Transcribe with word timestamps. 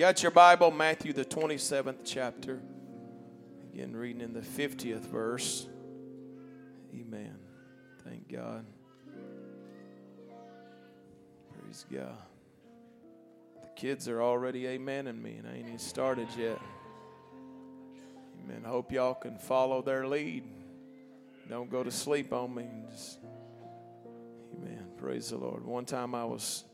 got 0.00 0.22
your 0.22 0.32
Bible, 0.32 0.70
Matthew, 0.70 1.12
the 1.12 1.26
27th 1.26 1.98
chapter. 2.06 2.62
Again, 3.70 3.94
reading 3.94 4.22
in 4.22 4.32
the 4.32 4.40
50th 4.40 5.02
verse. 5.02 5.68
Amen. 6.94 7.36
Thank 8.02 8.32
God. 8.32 8.64
Praise 11.52 11.84
God. 11.92 12.16
The 13.60 13.68
kids 13.76 14.08
are 14.08 14.22
already 14.22 14.68
amen 14.68 15.04
amening 15.04 15.22
me, 15.22 15.36
and 15.36 15.46
I 15.46 15.56
ain't 15.56 15.66
even 15.66 15.78
started 15.78 16.28
yet. 16.34 16.58
Amen. 18.42 18.62
Hope 18.64 18.92
y'all 18.92 19.12
can 19.12 19.36
follow 19.36 19.82
their 19.82 20.06
lead. 20.06 20.44
Don't 21.50 21.70
go 21.70 21.84
to 21.84 21.90
sleep 21.90 22.32
on 22.32 22.54
me. 22.54 22.64
Just, 22.90 23.18
amen. 24.56 24.86
Praise 24.96 25.28
the 25.28 25.36
Lord. 25.36 25.66
One 25.66 25.84
time 25.84 26.14
I 26.14 26.24
was 26.24 26.64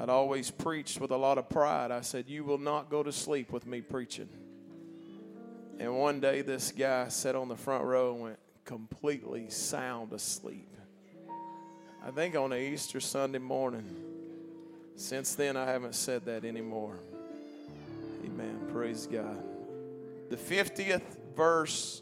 I'd 0.00 0.08
always 0.08 0.50
preached 0.50 0.98
with 0.98 1.10
a 1.10 1.16
lot 1.16 1.36
of 1.36 1.50
pride. 1.50 1.90
I 1.90 2.00
said, 2.00 2.24
You 2.26 2.42
will 2.42 2.58
not 2.58 2.88
go 2.88 3.02
to 3.02 3.12
sleep 3.12 3.52
with 3.52 3.66
me 3.66 3.82
preaching. 3.82 4.30
And 5.78 5.94
one 5.98 6.20
day, 6.20 6.40
this 6.40 6.72
guy 6.72 7.08
sat 7.08 7.36
on 7.36 7.48
the 7.48 7.56
front 7.56 7.84
row 7.84 8.14
and 8.14 8.22
went 8.22 8.38
completely 8.64 9.50
sound 9.50 10.14
asleep. 10.14 10.74
I 12.02 12.10
think 12.12 12.34
on 12.34 12.50
a 12.50 12.56
Easter 12.56 12.98
Sunday 12.98 13.38
morning. 13.38 13.84
Since 14.96 15.34
then, 15.34 15.58
I 15.58 15.66
haven't 15.66 15.94
said 15.94 16.24
that 16.24 16.46
anymore. 16.46 16.98
Amen. 18.24 18.58
Praise 18.72 19.06
God. 19.06 19.42
The 20.30 20.36
50th 20.36 21.02
verse 21.36 22.00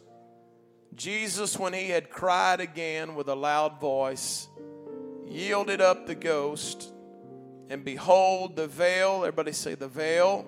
Jesus, 0.95 1.59
when 1.59 1.73
he 1.73 1.89
had 1.89 2.11
cried 2.11 2.61
again 2.61 3.17
with 3.17 3.29
a 3.29 3.35
loud 3.35 3.81
voice, 3.81 4.49
yielded 5.27 5.81
up 5.81 6.07
the 6.07 6.15
ghost 6.15 6.93
and 7.71 7.85
behold, 7.85 8.57
the 8.57 8.67
veil, 8.67 9.25
everybody 9.25 9.53
say 9.53 9.75
the 9.75 9.89
veil, 9.89 10.47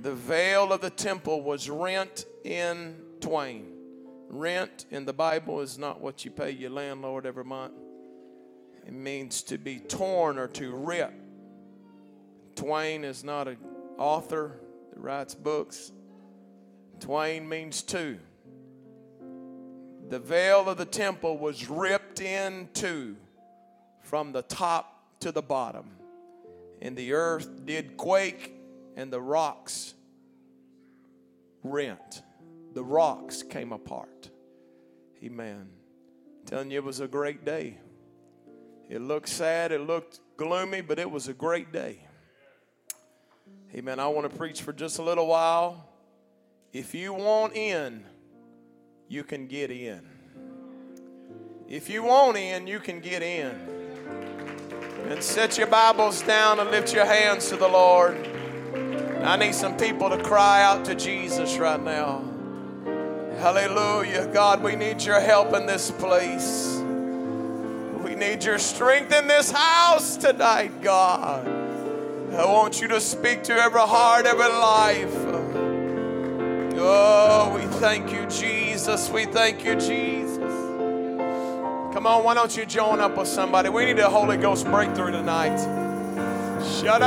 the 0.00 0.14
veil 0.14 0.72
of 0.72 0.80
the 0.80 0.90
temple 0.90 1.42
was 1.42 1.68
rent 1.68 2.24
in 2.44 2.96
twain. 3.20 3.72
Rent 4.28 4.86
in 4.90 5.04
the 5.04 5.12
Bible 5.12 5.60
is 5.60 5.78
not 5.78 6.00
what 6.00 6.24
you 6.24 6.30
pay 6.30 6.50
your 6.50 6.70
landlord 6.70 7.26
every 7.26 7.44
month, 7.44 7.74
it 8.86 8.92
means 8.92 9.42
to 9.42 9.58
be 9.58 9.78
torn 9.78 10.38
or 10.38 10.48
to 10.48 10.74
rip. 10.74 11.12
Twain 12.54 13.04
is 13.04 13.22
not 13.22 13.48
an 13.48 13.58
author 13.98 14.58
that 14.92 15.00
writes 15.00 15.34
books, 15.34 15.92
twain 16.98 17.46
means 17.46 17.82
two. 17.82 18.18
The 20.08 20.18
veil 20.18 20.68
of 20.68 20.78
the 20.78 20.84
temple 20.86 21.36
was 21.36 21.68
ripped 21.68 22.20
in 22.20 22.68
two 22.72 23.16
from 24.00 24.32
the 24.32 24.42
top 24.42 25.18
to 25.20 25.32
the 25.32 25.42
bottom 25.42 25.90
and 26.80 26.96
the 26.96 27.12
earth 27.12 27.64
did 27.64 27.96
quake, 27.96 28.54
and 28.96 29.12
the 29.12 29.20
rocks 29.20 29.94
rent. 31.62 32.22
The 32.74 32.84
rocks 32.84 33.42
came 33.42 33.72
apart. 33.72 34.30
Amen. 35.22 35.68
I'm 36.40 36.46
telling 36.46 36.70
you, 36.70 36.78
it 36.78 36.84
was 36.84 37.00
a 37.00 37.08
great 37.08 37.44
day. 37.44 37.78
It 38.88 39.00
looked 39.00 39.28
sad, 39.28 39.72
it 39.72 39.80
looked 39.80 40.20
gloomy, 40.36 40.80
but 40.80 40.98
it 40.98 41.10
was 41.10 41.28
a 41.28 41.32
great 41.32 41.72
day. 41.72 42.00
Amen. 43.74 43.98
I 43.98 44.06
want 44.06 44.30
to 44.30 44.36
preach 44.36 44.62
for 44.62 44.72
just 44.72 44.98
a 44.98 45.02
little 45.02 45.26
while. 45.26 45.88
If 46.72 46.94
you 46.94 47.12
want 47.12 47.56
in, 47.56 48.04
you 49.08 49.24
can 49.24 49.46
get 49.46 49.70
in. 49.70 50.06
If 51.68 51.90
you 51.90 52.04
want 52.04 52.36
in, 52.36 52.66
you 52.66 52.78
can 52.78 53.00
get 53.00 53.22
in. 53.22 53.75
And 55.08 55.22
set 55.22 55.56
your 55.56 55.68
Bibles 55.68 56.22
down 56.22 56.58
and 56.58 56.70
lift 56.70 56.92
your 56.92 57.04
hands 57.04 57.48
to 57.50 57.56
the 57.56 57.68
Lord. 57.68 58.16
I 59.22 59.36
need 59.36 59.54
some 59.54 59.76
people 59.76 60.10
to 60.10 60.22
cry 60.22 60.62
out 60.62 60.84
to 60.86 60.94
Jesus 60.94 61.58
right 61.58 61.80
now. 61.80 62.24
Hallelujah. 63.38 64.26
God, 64.32 64.62
we 64.62 64.74
need 64.74 65.02
your 65.02 65.20
help 65.20 65.54
in 65.54 65.66
this 65.66 65.90
place. 65.92 66.76
We 68.02 68.14
need 68.16 68.42
your 68.44 68.58
strength 68.58 69.12
in 69.12 69.28
this 69.28 69.50
house 69.50 70.16
tonight, 70.16 70.82
God. 70.82 71.46
I 71.46 72.44
want 72.44 72.80
you 72.80 72.88
to 72.88 73.00
speak 73.00 73.44
to 73.44 73.52
every 73.54 73.80
heart, 73.80 74.26
every 74.26 74.48
life. 74.48 75.14
Oh, 76.78 77.52
we 77.54 77.62
thank 77.78 78.12
you, 78.12 78.26
Jesus. 78.26 79.08
We 79.08 79.24
thank 79.26 79.64
you, 79.64 79.76
Jesus. 79.76 80.65
Come 81.96 82.06
on, 82.06 82.24
why 82.24 82.34
don't 82.34 82.54
you 82.54 82.66
join 82.66 83.00
up 83.00 83.16
with 83.16 83.26
somebody? 83.26 83.70
We 83.70 83.86
need 83.86 83.98
a 84.00 84.10
Holy 84.10 84.36
Ghost 84.36 84.66
breakthrough 84.66 85.12
tonight. 85.12 85.56
why 86.62 86.98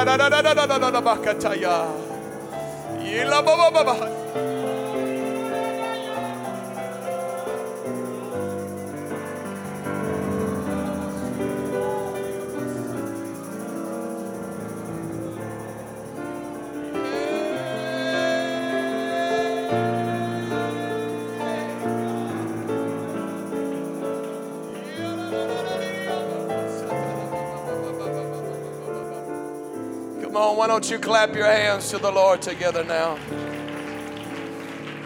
don't 30.70 30.92
you 30.92 31.00
clap 31.00 31.34
your 31.34 31.48
hands 31.48 31.90
to 31.90 31.98
the 31.98 32.12
Lord 32.12 32.44
together 32.44 32.84
now? 32.84 33.16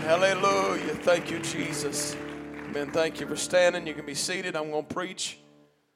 Hallelujah. 0.01 0.93
Thank 0.95 1.31
you, 1.31 1.39
Jesus. 1.39 2.17
Amen. 2.65 2.91
Thank 2.91 3.21
you 3.21 3.27
for 3.27 3.37
standing. 3.37 3.87
You 3.87 3.93
can 3.93 4.05
be 4.05 4.13
seated. 4.13 4.57
I'm 4.57 4.71
going 4.71 4.85
to 4.85 4.93
preach 4.93 5.37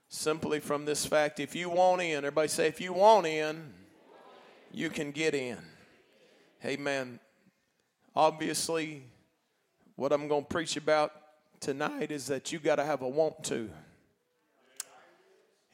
simply 0.07 0.61
from 0.61 0.85
this 0.85 1.05
fact. 1.05 1.41
If 1.41 1.53
you 1.53 1.69
want 1.69 2.01
in, 2.01 2.19
everybody 2.19 2.47
say, 2.47 2.67
if 2.67 2.79
you 2.79 2.93
want 2.93 3.27
in, 3.27 3.73
you 4.71 4.89
can 4.89 5.11
get 5.11 5.35
in. 5.35 5.57
Amen. 6.63 7.19
Obviously, 8.15 9.03
what 9.97 10.13
I'm 10.13 10.29
going 10.29 10.43
to 10.43 10.47
preach 10.47 10.77
about 10.77 11.11
tonight 11.59 12.09
is 12.09 12.27
that 12.27 12.53
you 12.53 12.59
got 12.59 12.77
to 12.77 12.85
have 12.85 13.01
a 13.01 13.09
want 13.09 13.43
to. 13.43 13.69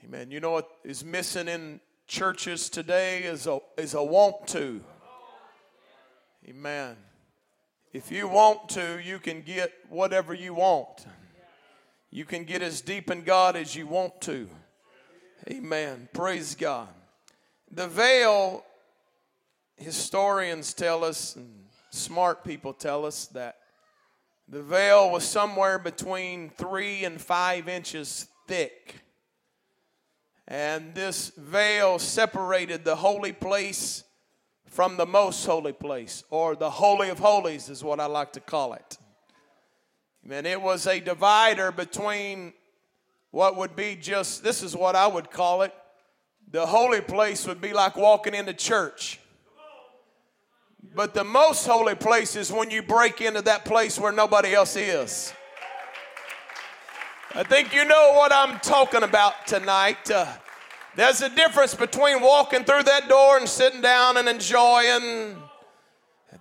Amen. 0.03 0.31
You 0.31 0.39
know 0.39 0.51
what 0.51 0.67
is 0.83 1.05
missing 1.05 1.47
in 1.47 1.79
churches 2.08 2.69
today 2.69 3.24
is 3.24 3.47
a, 3.47 3.59
is 3.78 3.94
a 3.94 4.03
want 4.03 4.47
to. 4.47 4.81
Amen. 6.47 6.96
If 7.94 8.12
you 8.12 8.28
want 8.28 8.69
to, 8.69 9.00
you 9.03 9.19
can 9.19 9.41
get 9.41 9.72
whatever 9.90 10.34
you 10.34 10.53
want. 10.53 11.06
You 12.09 12.25
can 12.25 12.44
get 12.44 12.62
as 12.62 12.81
deep 12.81 13.09
in 13.09 13.24
God 13.24 13.56
as 13.56 13.75
you 13.75 13.88
want 13.88 14.19
to. 14.22 14.50
Amen. 15.50 16.09
Praise 16.14 16.56
God. 16.56 16.90
The 17.72 17.88
veil, 17.88 18.64
historians 19.78 20.74
tell 20.74 21.03
us, 21.03 21.35
and 21.35 21.66
smart 21.91 22.44
people 22.44 22.74
tell 22.74 23.06
us 23.06 23.28
that 23.28 23.58
the 24.47 24.62
veil 24.62 25.09
was 25.09 25.24
somewhere 25.24 25.80
between 25.80 26.50
three 26.50 27.06
and 27.06 27.20
five 27.20 27.68
inches 27.68 28.28
thick. 28.47 29.03
And 30.47 30.93
this 30.93 31.29
veil 31.37 31.99
separated 31.99 32.83
the 32.83 32.95
holy 32.95 33.31
place 33.31 34.03
from 34.65 34.97
the 34.97 35.05
most 35.05 35.45
holy 35.45 35.71
place, 35.71 36.23
or 36.31 36.55
the 36.55 36.69
Holy 36.69 37.09
of 37.09 37.19
Holies 37.19 37.69
is 37.69 37.83
what 37.83 37.99
I 37.99 38.07
like 38.07 38.33
to 38.33 38.39
call 38.39 38.73
it. 38.73 38.97
And 40.29 40.47
it 40.47 40.59
was 40.59 40.87
a 40.87 40.99
divider 40.99 41.71
between 41.71 42.53
what 43.29 43.55
would 43.55 43.75
be 43.75 43.95
just, 43.95 44.43
this 44.43 44.63
is 44.63 44.75
what 44.75 44.95
I 44.95 45.05
would 45.05 45.29
call 45.29 45.61
it. 45.61 45.73
The 46.49 46.65
holy 46.65 47.01
place 47.01 47.45
would 47.45 47.61
be 47.61 47.71
like 47.71 47.95
walking 47.95 48.33
into 48.33 48.53
church. 48.53 49.19
But 50.96 51.13
the 51.13 51.23
most 51.23 51.66
holy 51.66 51.96
place 51.96 52.35
is 52.35 52.51
when 52.51 52.69
you 52.69 52.81
break 52.84 53.22
into 53.22 53.41
that 53.43 53.66
place 53.66 53.99
where 53.99 54.11
nobody 54.11 54.53
else 54.53 54.75
is. 54.75 55.34
I 57.35 57.41
think 57.41 57.74
you 57.74 57.84
know 57.84 58.14
what 58.14 58.32
I'm 58.32 58.59
talking 58.59 59.02
about 59.02 59.47
tonight. 59.47 60.12
Uh, 60.12 60.28
there's 60.96 61.22
a 61.22 61.30
difference 61.30 61.74
between 61.74 62.22
walking 62.22 62.64
through 62.64 62.84
that 62.84 63.09
door 63.09 63.38
and 63.38 63.50
sitting 63.50 63.82
down 63.82 64.18
and 64.18 64.30
enjoying 64.30 65.41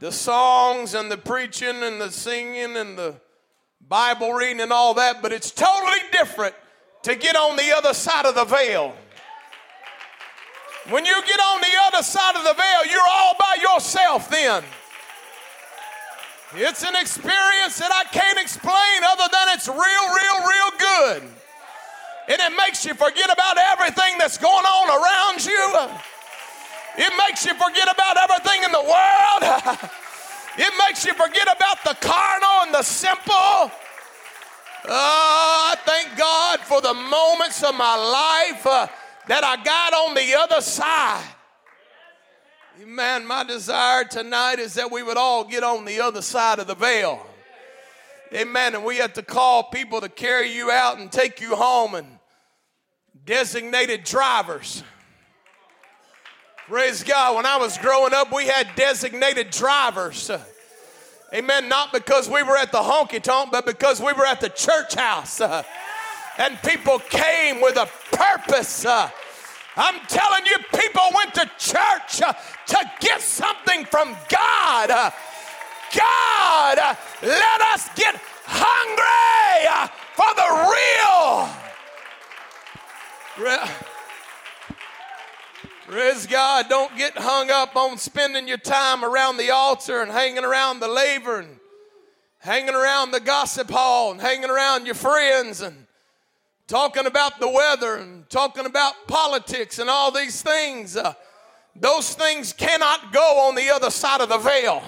the 0.00 0.12
songs 0.12 0.92
and 0.92 1.10
the 1.10 1.16
preaching 1.16 1.82
and 1.82 1.98
the 1.98 2.10
singing 2.10 2.76
and 2.76 2.98
the 2.98 3.14
Bible 3.88 4.34
reading 4.34 4.60
and 4.60 4.70
all 4.70 4.92
that, 4.92 5.22
but 5.22 5.32
it's 5.32 5.50
totally 5.50 5.98
different 6.12 6.54
to 7.04 7.16
get 7.16 7.36
on 7.36 7.56
the 7.56 7.74
other 7.74 7.94
side 7.94 8.26
of 8.26 8.34
the 8.34 8.44
veil. 8.44 8.94
When 10.90 11.06
you 11.06 11.14
get 11.26 11.40
on 11.40 11.62
the 11.62 11.74
other 11.86 12.02
side 12.02 12.36
of 12.36 12.44
the 12.44 12.52
veil, 12.52 12.92
you're 12.92 13.00
all 13.08 13.34
by 13.38 13.56
yourself 13.62 14.28
then. 14.28 14.62
It's 16.54 16.82
an 16.84 16.94
experience 17.00 17.78
that 17.78 17.92
I 17.92 18.04
can't 18.12 18.38
explain 18.38 19.04
other 19.08 19.28
than 19.32 19.46
it's 19.56 19.68
real, 19.68 19.78
real, 19.78 20.38
real 20.44 20.70
good. 20.78 21.22
And 22.28 22.38
it 22.40 22.52
makes 22.56 22.84
you 22.84 22.94
forget 22.94 23.32
about 23.32 23.56
everything 23.58 24.18
that's 24.18 24.38
going 24.38 24.64
on 24.64 24.86
around 24.92 25.44
you. 25.44 25.64
It 26.98 27.12
makes 27.16 27.46
you 27.46 27.54
forget 27.54 27.88
about 27.88 28.16
everything 28.18 28.64
in 28.64 28.72
the 28.72 28.84
world. 28.84 29.90
It 30.58 30.70
makes 30.86 31.06
you 31.06 31.14
forget 31.14 31.44
about 31.44 31.82
the 31.82 31.96
carnal 32.06 32.66
and 32.66 32.74
the 32.74 32.82
simple. 32.82 33.32
Uh, 34.84 34.90
I 34.90 35.76
thank 35.86 36.18
God 36.18 36.60
for 36.60 36.82
the 36.82 36.92
moments 36.92 37.62
of 37.62 37.74
my 37.74 37.96
life 37.96 38.66
uh, 38.66 38.86
that 39.28 39.44
I 39.44 39.56
got 39.64 39.94
on 39.94 40.14
the 40.14 40.34
other 40.38 40.60
side. 40.60 41.24
Man, 42.80 43.26
my 43.26 43.44
desire 43.44 44.04
tonight 44.04 44.58
is 44.58 44.74
that 44.74 44.90
we 44.90 45.02
would 45.02 45.16
all 45.16 45.44
get 45.44 45.62
on 45.62 45.84
the 45.84 46.00
other 46.00 46.22
side 46.22 46.58
of 46.58 46.66
the 46.66 46.74
veil. 46.74 47.24
Amen. 48.32 48.74
And 48.74 48.84
we 48.84 48.96
have 48.96 49.12
to 49.14 49.22
call 49.22 49.64
people 49.64 50.00
to 50.00 50.08
carry 50.08 50.52
you 50.52 50.70
out 50.70 50.98
and 50.98 51.12
take 51.12 51.40
you 51.40 51.54
home 51.54 51.94
and 51.94 52.06
designated 53.26 54.04
drivers. 54.04 54.82
Praise 56.66 57.02
God. 57.04 57.36
When 57.36 57.44
I 57.44 57.58
was 57.58 57.76
growing 57.76 58.14
up, 58.14 58.32
we 58.34 58.46
had 58.46 58.68
designated 58.74 59.50
drivers. 59.50 60.30
Amen. 61.34 61.68
Not 61.68 61.92
because 61.92 62.28
we 62.28 62.42
were 62.42 62.56
at 62.56 62.72
the 62.72 62.78
honky 62.78 63.22
tonk, 63.22 63.52
but 63.52 63.66
because 63.66 64.00
we 64.00 64.14
were 64.14 64.26
at 64.26 64.40
the 64.40 64.48
church 64.48 64.94
house. 64.94 65.40
And 66.38 66.58
people 66.62 67.00
came 67.00 67.60
with 67.60 67.76
a 67.76 67.88
purpose. 68.16 68.86
I'm 69.76 70.00
telling 70.06 70.44
you, 70.46 70.56
people 70.78 71.02
went 71.14 71.34
to 71.34 71.50
church 71.58 72.20
uh, 72.22 72.34
to 72.66 72.90
get 73.00 73.20
something 73.20 73.84
from 73.86 74.16
God. 74.28 74.90
Uh, 74.90 75.10
God, 75.94 76.78
uh, 76.78 76.94
let 77.22 77.60
us 77.72 77.88
get 77.94 78.20
hungry 78.44 79.92
for 80.14 80.34
the 80.34 80.48
real. 80.72 81.48
Praise 85.86 86.26
God. 86.26 86.68
Don't 86.68 86.96
get 86.96 87.16
hung 87.16 87.50
up 87.50 87.76
on 87.76 87.98
spending 87.98 88.48
your 88.48 88.58
time 88.58 89.04
around 89.04 89.36
the 89.36 89.50
altar 89.50 90.00
and 90.02 90.10
hanging 90.10 90.44
around 90.44 90.80
the 90.80 90.88
laver 90.88 91.40
and 91.40 91.58
hanging 92.38 92.74
around 92.74 93.10
the 93.10 93.20
gossip 93.20 93.70
hall 93.70 94.10
and 94.10 94.20
hanging 94.20 94.50
around 94.50 94.86
your 94.86 94.94
friends 94.94 95.60
and 95.60 95.81
talking 96.66 97.06
about 97.06 97.40
the 97.40 97.48
weather 97.48 97.96
and 97.96 98.28
talking 98.30 98.66
about 98.66 98.94
politics 99.06 99.78
and 99.78 99.90
all 99.90 100.10
these 100.10 100.42
things. 100.42 100.96
Uh, 100.96 101.14
those 101.76 102.14
things 102.14 102.52
cannot 102.52 103.12
go 103.12 103.48
on 103.48 103.54
the 103.54 103.70
other 103.70 103.90
side 103.90 104.20
of 104.20 104.28
the 104.28 104.38
veil. 104.38 104.82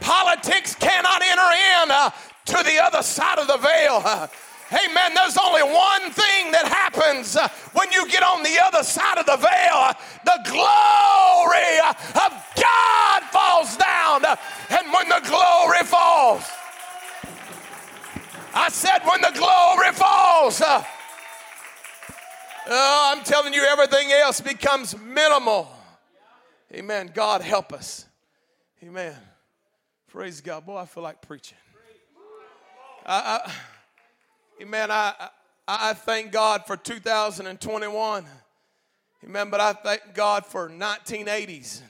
Politics 0.00 0.74
cannot 0.74 1.22
enter 1.22 1.82
in 1.82 1.90
uh, 1.90 2.10
to 2.46 2.62
the 2.64 2.82
other 2.82 3.02
side 3.02 3.38
of 3.38 3.46
the 3.46 3.56
veil. 3.56 4.02
Uh, 4.04 4.26
Amen. 4.72 5.14
There's 5.14 5.38
only 5.38 5.62
one 5.62 6.10
thing 6.10 6.50
that 6.50 6.66
happens 6.66 7.36
uh, 7.36 7.46
when 7.72 7.90
you 7.92 8.08
get 8.08 8.24
on 8.24 8.42
the 8.42 8.58
other 8.64 8.82
side 8.82 9.16
of 9.16 9.24
the 9.24 9.36
veil. 9.36 9.94
The 10.24 10.42
glory 10.50 11.78
of 11.86 12.34
God 12.58 13.22
falls 13.30 13.76
down. 13.76 14.24
And 14.70 14.92
when 14.92 15.08
the 15.08 15.22
glory 15.22 15.86
falls, 15.86 16.50
I 18.58 18.70
said, 18.70 19.00
when 19.04 19.20
the 19.20 19.32
glory 19.38 19.92
falls, 19.92 20.62
uh, 20.62 20.82
oh, 22.68 23.12
I'm 23.14 23.22
telling 23.22 23.52
you, 23.52 23.62
everything 23.62 24.10
else 24.12 24.40
becomes 24.40 24.98
minimal. 24.98 25.68
Amen. 26.72 27.10
God 27.14 27.42
help 27.42 27.74
us. 27.74 28.06
Amen. 28.82 29.14
Praise 30.08 30.40
God. 30.40 30.64
Boy, 30.64 30.78
I 30.78 30.86
feel 30.86 31.02
like 31.02 31.20
preaching. 31.20 31.58
I, 33.04 33.40
I 33.44 33.52
Amen. 34.62 34.90
I, 34.90 35.12
I, 35.68 35.90
I 35.90 35.92
thank 35.92 36.32
God 36.32 36.66
for 36.66 36.78
2021. 36.78 38.24
Amen. 39.22 39.50
But 39.50 39.60
I 39.60 39.74
thank 39.74 40.14
God 40.14 40.46
for 40.46 40.70
1980s 40.70 41.82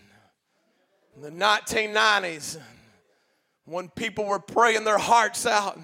and 1.14 1.24
the 1.24 1.30
1990s 1.30 2.58
when 3.66 3.88
people 3.90 4.24
were 4.24 4.40
praying 4.40 4.82
their 4.82 4.98
hearts 4.98 5.46
out. 5.46 5.78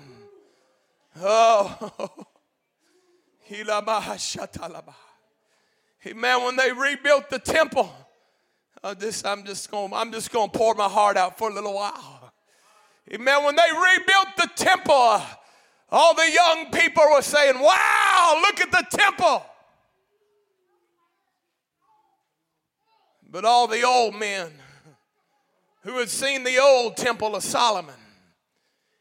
Oh, 1.20 2.10
Amen. 6.06 6.44
When 6.44 6.56
they 6.56 6.72
rebuilt 6.72 7.30
the 7.30 7.38
temple, 7.38 7.94
uh, 8.82 8.94
this 8.94 9.24
I'm 9.24 9.44
just 9.44 9.70
going. 9.70 9.92
I'm 9.94 10.10
just 10.10 10.32
going 10.32 10.50
to 10.50 10.58
pour 10.58 10.74
my 10.74 10.88
heart 10.88 11.16
out 11.16 11.38
for 11.38 11.50
a 11.50 11.52
little 11.52 11.74
while. 11.74 12.32
Amen. 13.12 13.44
When 13.44 13.56
they 13.56 13.62
rebuilt 13.72 14.28
the 14.36 14.50
temple, 14.56 15.20
all 15.90 16.14
the 16.14 16.30
young 16.30 16.70
people 16.72 17.04
were 17.12 17.22
saying, 17.22 17.58
Wow, 17.58 18.40
look 18.42 18.60
at 18.60 18.70
the 18.70 18.86
temple. 18.90 19.44
But 23.30 23.44
all 23.44 23.66
the 23.66 23.82
old 23.82 24.14
men 24.14 24.52
who 25.82 25.98
had 25.98 26.10
seen 26.10 26.44
the 26.44 26.58
old 26.58 26.96
temple 26.96 27.34
of 27.34 27.42
Solomon 27.42 27.94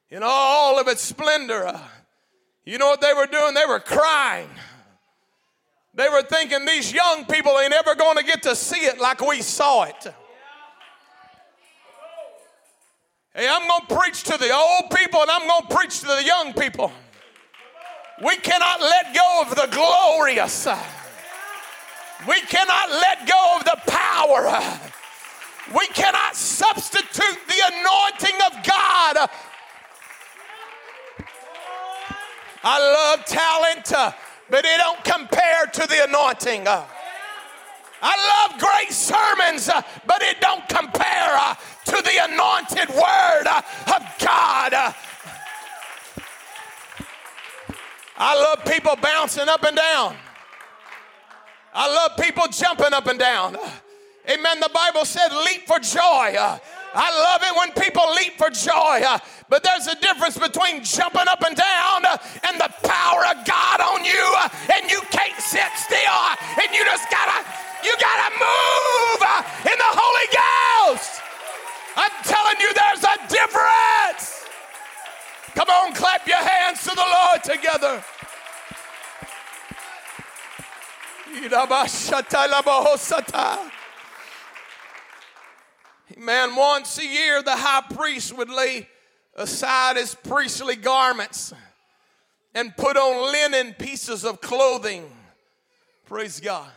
in 0.10 0.22
all 0.24 0.80
of 0.80 0.88
its 0.88 1.02
splendor, 1.02 1.68
uh, 1.68 1.80
you 2.66 2.78
know 2.78 2.88
what 2.88 3.02
they 3.02 3.14
were 3.14 3.28
doing? 3.28 3.54
They 3.54 3.66
were 3.66 3.80
crying. 3.80 4.50
They 5.94 6.08
were 6.08 6.22
thinking 6.22 6.66
these 6.66 6.94
young 6.94 7.26
people 7.26 7.58
ain't 7.60 7.74
ever 7.74 7.96
going 7.96 8.18
to 8.18 8.24
get 8.24 8.44
to 8.44 8.56
see 8.56 8.86
it 8.86 9.00
like 9.00 9.20
we 9.26 9.42
saw 9.42 9.84
it. 9.84 10.14
Hey, 13.34 13.48
I'm 13.50 13.68
going 13.68 13.88
to 13.88 13.96
preach 13.96 14.24
to 14.24 14.38
the 14.38 14.54
old 14.54 14.92
people 14.92 15.22
and 15.22 15.32
I'm 15.32 15.48
going 15.48 15.68
to 15.68 15.76
preach 15.76 16.02
to 16.02 16.08
the 16.08 16.24
young 16.24 16.54
people. 16.54 16.92
We 18.24 18.36
cannot 18.38 18.82
let 18.82 19.16
go 19.16 19.42
of 19.42 19.56
the 19.56 19.68
glorious. 19.72 20.68
We 22.28 22.40
cannot 22.42 22.90
let 22.90 23.28
go 23.28 23.58
of 23.58 23.64
the 23.64 23.78
power. 23.88 24.80
We 25.76 25.88
cannot 25.88 26.36
substitute 26.36 27.40
the 27.48 27.62
anointing 27.74 28.36
of 28.48 28.64
God. 28.66 29.30
I 32.64 32.80
love 32.80 33.26
talent, 33.26 33.92
uh, 33.92 34.12
but 34.50 34.66
it 34.66 34.78
don't 34.78 35.04
compare 35.04 35.66
to 35.66 35.88
the 35.88 36.04
anointing. 36.08 36.68
Uh. 36.68 36.86
I 38.02 38.48
love 38.50 38.60
great 38.60 38.92
sermons, 38.92 39.70
uh, 39.70 39.82
but 40.06 40.22
it 40.22 40.40
don't 40.42 40.68
compare 40.70 41.56
to 41.86 41.92
the 41.92 42.18
anointed 42.24 42.90
word 42.90 43.48
of 43.48 44.02
God. 44.20 44.94
I 48.18 48.36
love 48.36 48.66
people 48.66 48.96
bouncing 49.02 49.50
up 49.50 49.64
and 49.64 49.76
down. 49.76 50.16
I 51.74 51.88
love 51.94 52.18
people 52.20 52.48
jumping 52.52 52.94
up 52.94 53.08
and 53.08 53.18
down. 53.18 53.58
Amen. 54.30 54.60
The 54.60 54.70
Bible 54.74 55.06
said, 55.06 55.30
leap 55.46 55.66
for 55.66 55.80
joy. 55.80 56.60
I 56.94 57.08
love 57.08 57.42
it 57.44 57.54
when 57.56 57.72
people 57.84 58.04
leap 58.16 58.38
for 58.38 58.50
joy. 58.50 59.06
Uh, 59.06 59.20
but 59.50 59.64
there's 59.64 59.88
a 59.88 59.96
difference 59.96 60.38
between 60.38 60.84
jumping 60.84 61.28
up 61.28 61.42
and 61.44 61.56
down 61.56 62.06
uh, 62.06 62.18
and 62.48 62.60
the 62.60 62.72
power 62.84 63.26
of 63.32 63.46
God 63.46 63.80
on 63.82 64.04
you, 64.04 64.26
uh, 64.38 64.50
and 64.76 64.90
you 64.92 65.02
can't 65.12 65.40
sit 65.40 65.72
still, 65.76 66.22
and 66.60 66.70
you 66.76 66.84
just 66.86 67.10
gotta, 67.10 67.48
you 67.84 67.94
gotta 68.00 68.30
move 68.36 69.20
in 69.68 69.78
the 69.78 69.92
Holy 69.92 70.28
Ghost. 70.32 71.22
I'm 71.96 72.12
telling 72.24 72.60
you, 72.60 72.72
there's 72.74 73.04
a 73.04 73.18
difference. 73.28 74.46
Come 75.56 75.70
on, 75.70 75.94
clap 75.94 76.28
your 76.28 76.38
hands 76.38 76.84
to 76.84 76.92
the 76.96 77.04
Lord 77.04 77.44
together. 77.44 78.04
Man, 86.18 86.56
once 86.56 86.98
a 86.98 87.06
year, 87.06 87.42
the 87.42 87.56
high 87.56 87.84
priest 87.94 88.36
would 88.36 88.50
lay 88.50 88.88
aside 89.36 89.98
his 89.98 90.16
priestly 90.16 90.76
garments 90.76 91.54
and 92.54 92.76
put 92.76 92.98
on 92.98 93.32
linen 93.32 93.74
pieces 93.74 94.26
of 94.26 94.42
clothing. 94.42 95.10
Praise 96.06 96.40
God. 96.40 96.70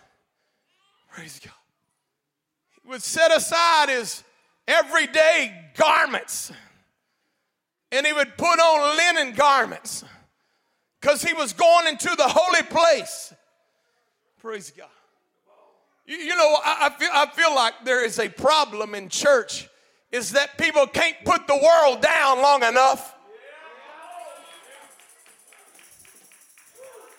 Praise 1.11 1.41
God. 1.45 1.53
He 2.83 2.89
would 2.89 3.03
set 3.03 3.35
aside 3.35 3.89
his 3.89 4.23
everyday 4.69 5.71
garments 5.77 6.53
and 7.91 8.07
he 8.07 8.13
would 8.13 8.37
put 8.37 8.59
on 8.59 8.97
linen 8.97 9.35
garments 9.35 10.05
because 11.01 11.23
he 11.23 11.33
was 11.35 11.53
going 11.53 11.87
into 11.87 12.15
the 12.17 12.29
holy 12.29 12.63
place. 12.63 13.33
Praise 14.41 14.73
God. 14.77 14.89
You, 16.07 16.17
you 16.17 16.37
know, 16.37 16.59
I, 16.65 16.87
I, 16.87 16.91
feel, 16.91 17.11
I 17.13 17.27
feel 17.27 17.55
like 17.55 17.75
there 17.85 18.05
is 18.05 18.19
a 18.19 18.29
problem 18.29 18.95
in 18.95 19.09
church 19.09 19.69
is 20.13 20.33
that 20.33 20.59
people 20.59 20.87
can't 20.87 21.17
put 21.25 21.47
the 21.47 21.57
world 21.57 22.03
down 22.03 22.43
long 22.43 22.63
enough. 22.63 23.15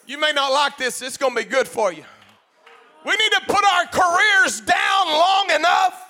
You 0.07 0.19
may 0.19 0.31
not 0.33 0.51
like 0.51 0.77
this, 0.77 1.01
it's 1.01 1.17
going 1.17 1.35
to 1.35 1.43
be 1.43 1.49
good 1.49 1.67
for 1.67 1.91
you. 1.91 2.03
We 3.03 3.11
need 3.11 3.31
to 3.33 3.41
put 3.47 3.63
our 3.63 3.85
careers 3.87 4.61
down 4.61 5.07
long 5.07 5.51
enough 5.55 6.01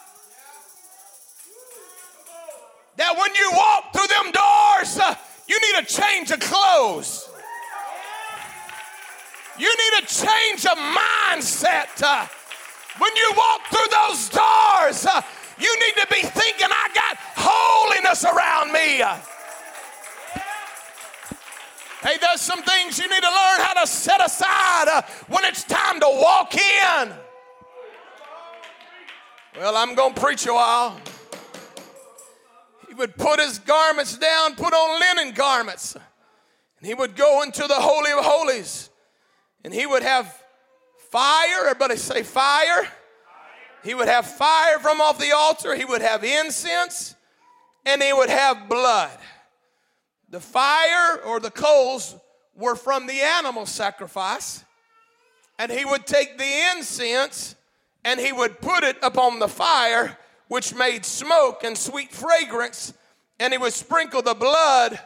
that 2.98 3.17
when 3.17 3.36
you 3.36 3.51
walk 3.53 3.94
through 3.94 4.08
them 4.08 4.32
doors, 4.32 5.00
uh, 5.00 5.15
you 5.48 5.60
need 5.60 5.82
a 5.82 5.86
change 5.86 6.32
of 6.32 6.39
clothes. 6.39 7.29
You 9.58 9.67
need 9.67 10.03
a 10.03 10.08
change 10.08 10.65
of 10.65 10.77
mindset. 10.77 12.01
Uh, 12.01 12.27
When 12.98 13.16
you 13.16 13.34
walk 13.36 13.62
through 13.68 13.92
those 13.92 14.30
doors, 14.30 15.06
uh, 15.06 15.22
you 15.60 15.74
need 15.80 16.02
to 16.02 16.08
be 16.08 16.22
thinking, 16.22 16.68
I 16.72 16.90
got 16.94 17.18
holiness 17.36 18.24
around 18.24 18.72
me. 18.72 19.04
Hey, 22.02 22.18
there's 22.22 22.42
some 22.42 22.62
things 22.62 23.00
you 23.00 23.10
need 23.10 23.22
to 23.22 23.28
learn 23.28 23.62
how 23.62 23.74
to 23.82 23.88
set 23.88 24.24
aside 24.24 24.88
uh, 24.88 25.02
when 25.28 25.44
it's 25.44 25.64
time 25.64 26.00
to 26.00 26.08
walk 26.08 26.56
in. 26.56 27.14
Well, 29.58 29.75
I'm 29.75 29.96
going 29.96 30.14
to 30.14 30.22
preach 30.22 30.46
a 30.46 30.54
while. 30.54 31.00
He 32.88 32.94
would 32.94 33.18
put 33.18 33.40
his 33.40 33.60
garments 33.60 34.18
down, 34.18 34.56
put 34.56 34.74
on 34.74 35.00
linen 35.00 35.34
garments, 35.34 35.96
and 35.96 36.88
he 36.88 36.94
would 36.94 37.16
go 37.16 37.42
into 37.42 37.64
the 37.68 37.75
Holy 37.75 38.12
of 38.12 38.20
Holies, 38.24 38.90
and 39.64 39.74
he 39.74 39.86
would 39.86 40.04
have 40.04 40.45
fire. 41.15 41.62
Everybody 41.62 41.95
say 41.95 42.24
fire. 42.24 42.89
He 43.86 43.93
would 43.93 44.10
have 44.10 44.25
fire 44.25 44.79
from 44.79 45.00
off 45.00 45.17
the 45.17 45.31
altar, 45.34 45.74
he 45.74 45.86
would 45.86 46.01
have 46.01 46.25
incense, 46.25 47.15
and 47.86 48.03
he 48.03 48.12
would 48.12 48.29
have 48.29 48.67
blood. 48.67 49.17
The 50.29 50.41
fire 50.41 51.22
or 51.25 51.39
the 51.39 51.51
coals 51.51 52.17
were 52.57 52.75
from 52.75 53.07
the 53.07 53.22
animal 53.22 53.65
sacrifice, 53.65 54.65
and 55.57 55.72
he 55.72 55.86
would 55.86 56.05
take 56.05 56.38
the 56.38 56.51
incense 56.74 57.55
and 58.03 58.19
he 58.19 58.34
would 58.34 58.60
put 58.60 58.84
it 58.84 58.98
upon 59.01 59.39
the 59.39 59.48
fire, 59.48 60.17
which 60.50 60.75
made 60.75 61.05
smoke 61.05 61.63
and 61.63 61.77
sweet 61.77 62.12
fragrance, 62.12 62.93
and 63.39 63.53
he 63.53 63.57
would 63.57 63.74
sprinkle 63.74 64.22
the 64.22 64.34
blood. 64.34 65.00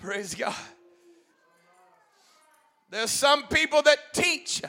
Praise 0.00 0.34
God. 0.34 0.54
There's 2.90 3.10
some 3.10 3.44
people 3.44 3.82
that 3.82 4.12
teach. 4.12 4.62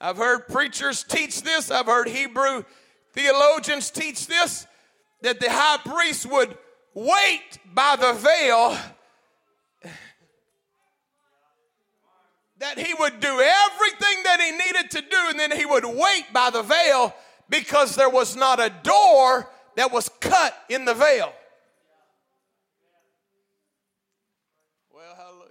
I've 0.00 0.16
heard 0.16 0.48
preachers 0.48 1.04
teach 1.04 1.42
this, 1.42 1.70
I've 1.70 1.86
heard 1.86 2.08
Hebrew 2.08 2.64
theologians 3.12 3.90
teach 3.90 4.26
this 4.26 4.66
that 5.22 5.40
the 5.40 5.50
high 5.50 5.78
priest 5.78 6.26
would 6.30 6.56
wait 6.92 7.58
by 7.72 7.96
the 7.96 8.12
veil, 8.12 8.76
that 12.58 12.78
he 12.78 12.92
would 12.94 13.20
do 13.20 13.40
everything 13.40 14.22
that 14.24 14.40
he 14.40 14.50
needed 14.50 14.90
to 14.90 15.00
do, 15.00 15.16
and 15.28 15.40
then 15.40 15.50
he 15.50 15.64
would 15.64 15.84
wait 15.84 16.24
by 16.32 16.50
the 16.50 16.62
veil 16.62 17.14
because 17.48 17.96
there 17.96 18.10
was 18.10 18.36
not 18.36 18.60
a 18.60 18.70
door 18.82 19.48
that 19.76 19.90
was 19.90 20.10
cut 20.20 20.54
in 20.68 20.84
the 20.84 20.94
veil. 20.94 21.32
Well, 24.92 25.14
hallelujah. 25.16 25.48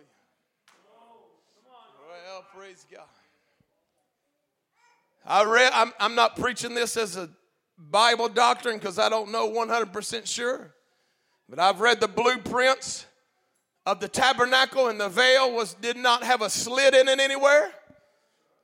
Well, 2.07 2.45
praise 2.63 2.85
God. 2.89 3.03
I 5.25 5.43
read, 5.43 5.69
I'm, 5.73 5.91
I'm 5.99 6.15
not 6.15 6.37
preaching 6.37 6.73
this 6.73 6.95
as 6.95 7.17
a 7.17 7.29
Bible 7.77 8.29
doctrine 8.29 8.77
because 8.77 8.97
I 8.97 9.09
don't 9.09 9.33
know 9.33 9.49
100% 9.49 10.25
sure. 10.25 10.73
But 11.49 11.59
I've 11.59 11.81
read 11.81 11.99
the 11.99 12.07
blueprints 12.07 13.05
of 13.85 13.99
the 13.99 14.07
tabernacle 14.07 14.87
and 14.87 14.97
the 14.97 15.09
veil 15.09 15.53
was 15.53 15.73
did 15.73 15.97
not 15.97 16.23
have 16.23 16.41
a 16.41 16.49
slit 16.49 16.93
in 16.93 17.09
it 17.09 17.19
anywhere. 17.19 17.69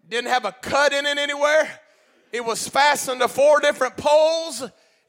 Didn't 0.07 0.29
have 0.29 0.45
a 0.45 0.53
cut 0.53 0.93
in 0.93 1.05
it 1.05 1.17
anywhere. 1.17 1.69
It 2.31 2.45
was 2.45 2.69
fastened 2.69 3.19
to 3.19 3.27
four 3.27 3.59
different 3.59 3.97
poles 3.97 4.63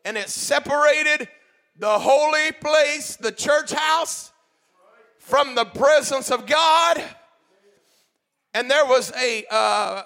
and 0.05 0.17
it 0.17 0.29
separated 0.29 1.29
the 1.79 1.97
holy 1.97 2.51
place, 2.61 3.15
the 3.15 3.31
church 3.31 3.71
house, 3.71 4.33
from 5.19 5.55
the 5.55 5.65
presence 5.65 6.33
of 6.33 6.45
God. 6.47 7.05
And 8.55 8.71
there 8.71 8.85
was 8.85 9.13
a 9.17 9.45
uh, 9.51 10.03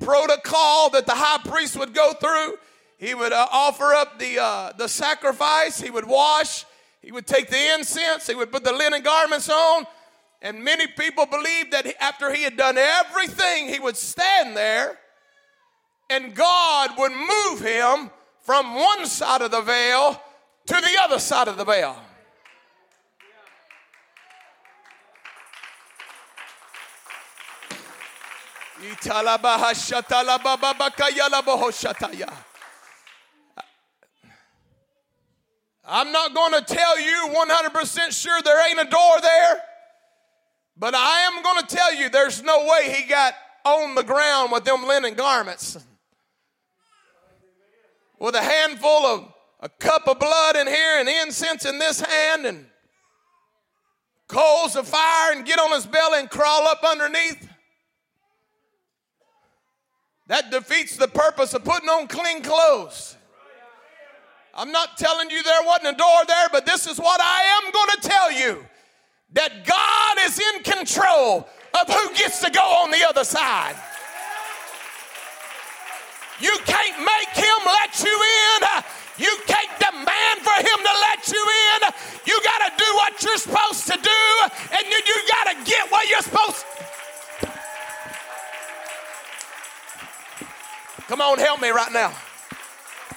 protocol 0.00 0.90
that 0.90 1.06
the 1.06 1.14
high 1.14 1.42
priest 1.44 1.76
would 1.78 1.94
go 1.94 2.12
through 2.14 2.56
he 3.02 3.16
would 3.16 3.32
uh, 3.32 3.48
offer 3.50 3.92
up 3.94 4.20
the, 4.20 4.38
uh, 4.38 4.72
the 4.78 4.86
sacrifice, 4.86 5.80
he 5.80 5.90
would 5.90 6.06
wash, 6.06 6.64
he 7.00 7.10
would 7.10 7.26
take 7.26 7.50
the 7.50 7.74
incense, 7.74 8.28
he 8.28 8.36
would 8.36 8.52
put 8.52 8.62
the 8.62 8.72
linen 8.72 9.02
garments 9.02 9.50
on. 9.50 9.88
And 10.40 10.62
many 10.62 10.86
people 10.86 11.26
believed 11.26 11.72
that 11.72 11.84
after 12.00 12.32
he 12.32 12.44
had 12.44 12.56
done 12.56 12.78
everything, 12.78 13.66
he 13.66 13.80
would 13.80 13.96
stand 13.96 14.56
there 14.56 15.00
and 16.10 16.32
God 16.32 16.90
would 16.96 17.10
move 17.10 17.60
him 17.60 18.08
from 18.42 18.76
one 18.76 19.04
side 19.06 19.42
of 19.42 19.50
the 19.50 19.62
veil 19.62 20.22
to 20.66 20.74
the 20.74 20.96
other 21.02 21.18
side 21.18 21.48
of 21.48 21.56
the 21.56 21.64
veil. 21.64 21.96
I'm 35.84 36.12
not 36.12 36.34
going 36.34 36.52
to 36.52 36.62
tell 36.62 37.00
you 37.00 37.34
100% 37.34 38.22
sure 38.22 38.40
there 38.42 38.68
ain't 38.68 38.80
a 38.80 38.90
door 38.90 39.20
there, 39.20 39.62
but 40.76 40.94
I 40.94 41.20
am 41.20 41.42
going 41.42 41.60
to 41.66 41.76
tell 41.76 41.94
you 41.94 42.08
there's 42.08 42.42
no 42.42 42.66
way 42.66 42.92
he 42.92 43.08
got 43.08 43.34
on 43.64 43.94
the 43.94 44.02
ground 44.02 44.52
with 44.52 44.64
them 44.64 44.86
linen 44.86 45.14
garments. 45.14 45.78
With 48.18 48.34
a 48.34 48.42
handful 48.42 49.06
of 49.06 49.32
a 49.60 49.68
cup 49.68 50.08
of 50.08 50.18
blood 50.18 50.56
in 50.56 50.66
here 50.66 50.98
and 50.98 51.08
incense 51.08 51.64
in 51.64 51.78
this 51.78 52.00
hand 52.00 52.46
and 52.46 52.66
coals 54.28 54.76
of 54.76 54.88
fire 54.88 55.32
and 55.32 55.44
get 55.44 55.58
on 55.58 55.72
his 55.72 55.86
belly 55.86 56.20
and 56.20 56.30
crawl 56.30 56.66
up 56.66 56.82
underneath. 56.84 57.48
That 60.28 60.50
defeats 60.50 60.96
the 60.96 61.08
purpose 61.08 61.54
of 61.54 61.64
putting 61.64 61.88
on 61.88 62.06
clean 62.06 62.42
clothes. 62.42 63.16
I'm 64.54 64.70
not 64.70 64.98
telling 64.98 65.30
you 65.30 65.42
there 65.42 65.62
wasn't 65.64 65.94
a 65.94 65.98
door 65.98 66.24
there, 66.28 66.48
but 66.52 66.66
this 66.66 66.86
is 66.86 66.98
what 66.98 67.20
I 67.20 67.42
am 67.62 67.72
going 67.72 67.90
to 68.00 68.08
tell 68.08 68.32
you 68.32 68.66
that 69.32 69.64
God 69.64 70.26
is 70.26 70.38
in 70.38 70.62
control 70.62 71.48
of 71.80 71.88
who 71.88 72.14
gets 72.14 72.40
to 72.40 72.50
go 72.50 72.60
on 72.60 72.90
the 72.90 73.06
other 73.08 73.24
side. 73.24 73.76
You 76.40 76.54
can't 76.66 76.98
make 76.98 77.32
him 77.32 77.58
let 77.64 78.02
you 78.02 78.12
in. 78.12 78.82
You 79.18 79.36
can't 79.46 79.70
demand 79.78 80.40
for 80.40 80.56
him 80.58 80.78
to 80.84 80.94
let 81.10 81.28
you 81.28 81.38
in. 81.38 81.92
You 82.26 82.40
got 82.42 82.58
to 82.68 82.72
do 82.76 82.88
what 82.94 83.22
you're 83.22 83.38
supposed 83.38 83.86
to 83.86 83.96
do, 83.96 84.22
and 84.70 84.84
then 84.84 85.02
you 85.06 85.16
got 85.30 85.52
to 85.52 85.70
get 85.70 85.90
what 85.90 86.08
you're 86.10 86.20
supposed 86.20 86.56
to. 86.60 86.91
Come 91.12 91.20
on, 91.20 91.38
help 91.38 91.60
me 91.60 91.68
right 91.68 91.92
now. 91.92 92.10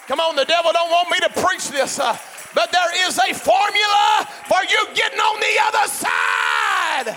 Come 0.09 0.19
on, 0.19 0.35
the 0.35 0.43
devil 0.43 0.69
don't 0.73 0.89
want 0.89 1.09
me 1.11 1.17
to 1.21 1.29
preach 1.41 1.69
this, 1.69 1.97
uh, 1.97 2.17
but 2.53 2.69
there 2.69 3.07
is 3.07 3.17
a 3.17 3.33
formula 3.33 4.27
for 4.49 4.59
you 4.69 4.85
getting 4.93 5.17
on 5.17 5.39
the 5.39 5.55
other 5.63 5.87
side. 5.87 7.15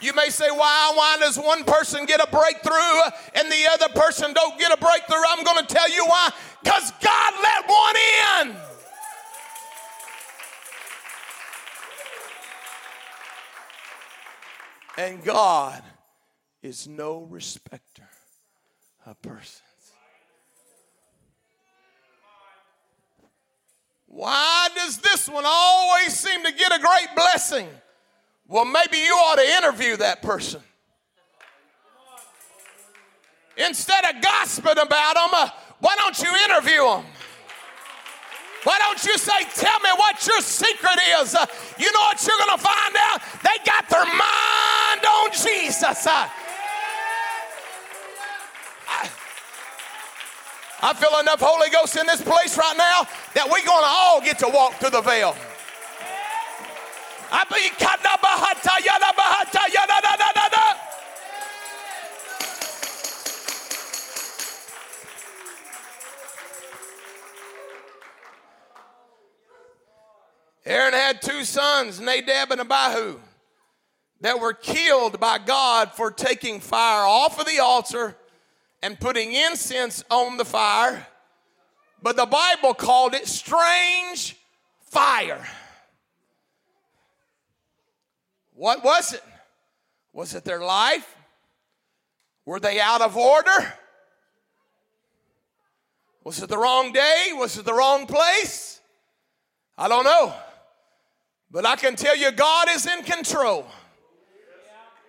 You 0.00 0.14
may 0.14 0.30
say, 0.30 0.50
why, 0.50 0.92
why 0.96 1.18
does 1.20 1.38
one 1.38 1.62
person 1.62 2.04
get 2.04 2.20
a 2.20 2.26
breakthrough 2.26 3.02
and 3.36 3.52
the 3.52 3.68
other 3.70 3.88
person 3.94 4.32
don't 4.32 4.58
get 4.58 4.72
a 4.72 4.76
breakthrough? 4.76 5.22
I'm 5.28 5.44
going 5.44 5.64
to 5.64 5.72
tell 5.72 5.88
you 5.88 6.04
why. 6.06 6.30
Because 6.64 6.92
God 7.00 7.34
let 7.40 7.68
one 7.68 7.94
in. 8.56 8.69
And 15.00 15.24
God 15.24 15.82
is 16.62 16.86
no 16.86 17.20
respecter 17.20 18.06
of 19.06 19.20
persons. 19.22 19.62
Why 24.04 24.68
does 24.74 24.98
this 24.98 25.26
one 25.26 25.44
always 25.46 26.12
seem 26.12 26.44
to 26.44 26.52
get 26.52 26.70
a 26.76 26.78
great 26.78 27.16
blessing? 27.16 27.66
Well, 28.46 28.66
maybe 28.66 28.98
you 28.98 29.14
ought 29.14 29.36
to 29.36 29.56
interview 29.64 29.96
that 29.96 30.20
person. 30.20 30.60
Instead 33.56 34.04
of 34.04 34.20
gossiping 34.20 34.72
about 34.72 35.14
them, 35.14 35.30
uh, 35.32 35.48
why 35.78 35.96
don't 35.98 36.20
you 36.20 36.30
interview 36.44 36.82
them? 36.82 37.04
Why 38.64 38.78
don't 38.78 39.02
you 39.04 39.16
say, 39.16 39.44
Tell 39.54 39.80
me 39.80 39.90
what 39.96 40.26
your 40.26 40.40
secret 40.40 40.98
is? 41.20 41.34
Uh, 41.34 41.46
you 41.78 41.90
know 41.92 42.00
what 42.00 42.24
you're 42.26 42.38
going 42.38 42.58
to 42.58 42.62
find 42.62 42.94
out? 42.96 43.20
They 43.42 43.56
got 43.64 43.88
their 43.88 44.04
mind 44.04 45.04
on 45.04 45.30
Jesus. 45.32 46.06
Uh, 46.06 46.28
I 50.82 50.94
feel 50.94 51.18
enough 51.20 51.40
Holy 51.40 51.68
Ghost 51.68 51.96
in 51.96 52.06
this 52.06 52.22
place 52.22 52.56
right 52.56 52.76
now 52.76 53.04
that 53.34 53.44
we're 53.44 53.64
going 53.64 53.84
to 53.84 53.92
all 53.92 54.20
get 54.20 54.38
to 54.40 54.48
walk 54.48 54.74
through 54.80 54.90
the 54.90 55.02
veil. 55.02 55.36
Aaron 70.70 70.92
had 70.92 71.20
two 71.20 71.42
sons, 71.42 72.00
Nadab 72.00 72.52
and 72.52 72.60
Abihu, 72.60 73.18
that 74.20 74.38
were 74.38 74.52
killed 74.52 75.18
by 75.18 75.38
God 75.38 75.90
for 75.90 76.12
taking 76.12 76.60
fire 76.60 77.04
off 77.04 77.40
of 77.40 77.46
the 77.46 77.58
altar 77.58 78.16
and 78.80 79.00
putting 79.00 79.32
incense 79.32 80.04
on 80.12 80.36
the 80.36 80.44
fire. 80.44 81.04
But 82.00 82.14
the 82.14 82.24
Bible 82.24 82.74
called 82.74 83.14
it 83.14 83.26
strange 83.26 84.36
fire. 84.78 85.44
What 88.54 88.84
was 88.84 89.12
it? 89.12 89.24
Was 90.12 90.36
it 90.36 90.44
their 90.44 90.60
life? 90.60 91.16
Were 92.46 92.60
they 92.60 92.78
out 92.78 93.02
of 93.02 93.16
order? 93.16 93.74
Was 96.22 96.40
it 96.40 96.48
the 96.48 96.58
wrong 96.58 96.92
day? 96.92 97.30
Was 97.32 97.58
it 97.58 97.64
the 97.64 97.74
wrong 97.74 98.06
place? 98.06 98.80
I 99.76 99.88
don't 99.88 100.04
know. 100.04 100.32
But 101.52 101.66
I 101.66 101.76
can 101.76 101.96
tell 101.96 102.16
you, 102.16 102.30
God 102.30 102.68
is 102.70 102.86
in 102.86 103.02
control 103.02 103.66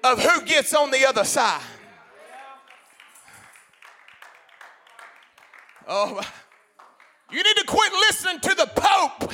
of 0.03 0.21
who 0.21 0.45
gets 0.45 0.73
on 0.73 0.89
the 0.89 1.05
other 1.07 1.23
side. 1.23 1.61
Oh, 5.87 6.19
you 7.31 7.43
need 7.43 7.57
to 7.57 7.65
quit 7.65 7.91
listening 7.93 8.39
to 8.39 8.55
the 8.55 8.65
Pope 8.75 9.33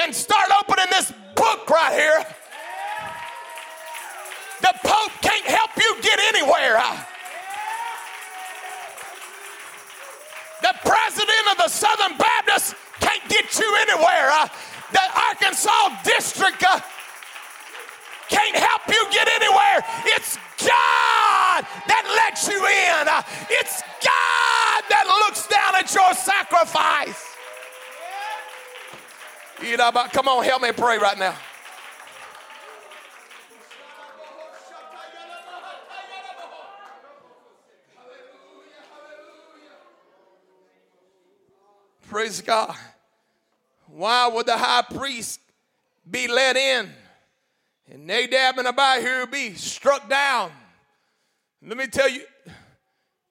and 0.00 0.14
start 0.14 0.50
opening 0.60 0.86
this 0.90 1.12
book 1.36 1.68
right 1.70 1.92
here. 1.92 2.26
The 4.62 4.74
Pope 4.84 5.12
can't 5.20 5.44
help 5.44 5.70
you 5.76 5.96
get 6.02 6.18
anywhere. 6.34 6.80
The 10.62 10.74
president 10.84 11.50
of 11.52 11.56
the 11.58 11.68
Southern 11.68 12.16
Baptist 12.16 12.74
can't 13.00 13.28
get 13.28 13.58
you 13.58 13.76
anywhere. 13.80 14.48
The 14.92 15.00
Arkansas 15.28 16.02
district 16.04 16.62
uh, 16.62 16.80
can't 18.28 18.56
help 18.56 18.82
you 18.88 19.06
get 19.10 19.28
anywhere. 19.28 19.84
It's 20.16 20.36
God 20.58 21.66
that 21.88 22.04
lets 22.16 22.48
you 22.48 22.58
in. 22.58 23.08
It's 23.50 23.82
God 23.82 24.82
that 24.88 25.06
looks 25.26 25.46
down 25.48 25.74
at 25.76 25.92
your 25.94 26.14
sacrifice. 26.14 27.28
You 29.62 29.76
know, 29.76 29.92
but 29.92 30.12
Come 30.12 30.28
on, 30.28 30.44
help 30.44 30.62
me 30.62 30.72
pray 30.72 30.98
right 30.98 31.18
now. 31.18 31.36
Praise 42.08 42.42
God. 42.42 42.76
Why 43.94 44.26
would 44.26 44.46
the 44.46 44.56
high 44.56 44.82
priest 44.82 45.38
be 46.10 46.26
let 46.26 46.56
in 46.56 46.88
and 47.90 48.06
Nadab 48.06 48.56
and 48.56 48.66
Abihu 48.66 49.26
be 49.26 49.52
struck 49.52 50.08
down? 50.08 50.50
Let 51.60 51.76
me 51.76 51.86
tell 51.88 52.08
you, 52.08 52.22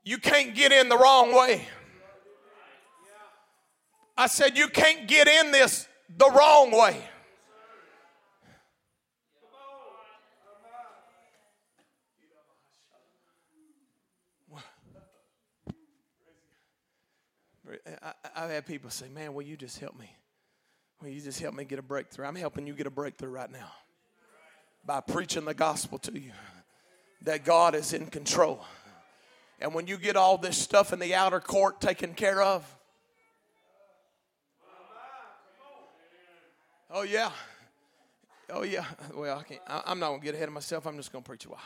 you 0.03 0.19
can't 0.19 0.53
get 0.53 0.71
in 0.71 0.87
the 0.87 0.97
wrong 0.97 1.35
way. 1.35 1.65
I 4.15 4.27
said, 4.27 4.55
you 4.55 4.67
can't 4.67 5.07
get 5.07 5.27
in 5.27 5.51
this 5.51 5.87
the 6.15 6.29
wrong 6.29 6.71
way. 6.71 7.01
I, 18.35 18.41
have 18.41 18.49
had 18.51 18.65
people 18.67 18.89
say, 18.89 19.07
Man, 19.09 19.33
will 19.33 19.43
you 19.43 19.57
just 19.57 19.79
help 19.79 19.97
me? 19.97 20.13
You 21.03 21.19
just 21.19 21.39
help 21.39 21.55
me 21.55 21.65
get 21.65 21.79
a 21.79 21.83
breakthrough? 21.83 22.25
I'm 22.25 22.35
helping 22.35 22.67
you 22.67 22.73
get 22.73 22.85
a 22.85 22.91
breakthrough 22.91 23.29
right 23.29 23.51
now 23.51 23.71
by 24.85 25.01
preaching 25.01 25.45
the 25.45 25.53
gospel 25.53 25.97
to 25.99 26.19
you 26.19 26.31
that 27.23 27.43
God 27.43 27.75
is 27.75 27.93
in 27.93 28.07
control. 28.07 28.63
And 29.59 29.73
when 29.73 29.87
you 29.87 29.97
get 29.97 30.15
all 30.15 30.37
this 30.37 30.57
stuff 30.57 30.93
in 30.93 30.99
the 30.99 31.15
outer 31.15 31.39
court 31.39 31.81
taken 31.81 32.13
care 32.13 32.41
of, 32.41 32.63
oh, 36.89 37.03
yeah. 37.03 37.31
Oh, 38.49 38.63
yeah. 38.63 38.85
Well, 39.15 39.39
I 39.39 39.43
can't. 39.43 39.61
I'm 39.67 39.99
not 39.99 40.09
going 40.09 40.19
to 40.19 40.25
get 40.25 40.35
ahead 40.35 40.49
of 40.49 40.53
myself. 40.53 40.85
I'm 40.85 40.97
just 40.97 41.11
going 41.11 41.23
to 41.23 41.27
preach 41.27 41.45
a 41.45 41.49
while. 41.49 41.59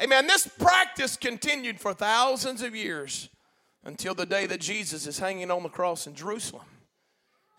Amen. 0.00 0.26
This 0.28 0.46
practice 0.46 1.16
continued 1.16 1.80
for 1.80 1.92
thousands 1.92 2.62
of 2.62 2.76
years 2.76 3.30
until 3.84 4.14
the 4.14 4.26
day 4.26 4.46
that 4.46 4.60
Jesus 4.60 5.06
is 5.06 5.18
hanging 5.18 5.50
on 5.50 5.62
the 5.62 5.68
cross 5.68 6.06
in 6.06 6.14
Jerusalem. 6.14 6.64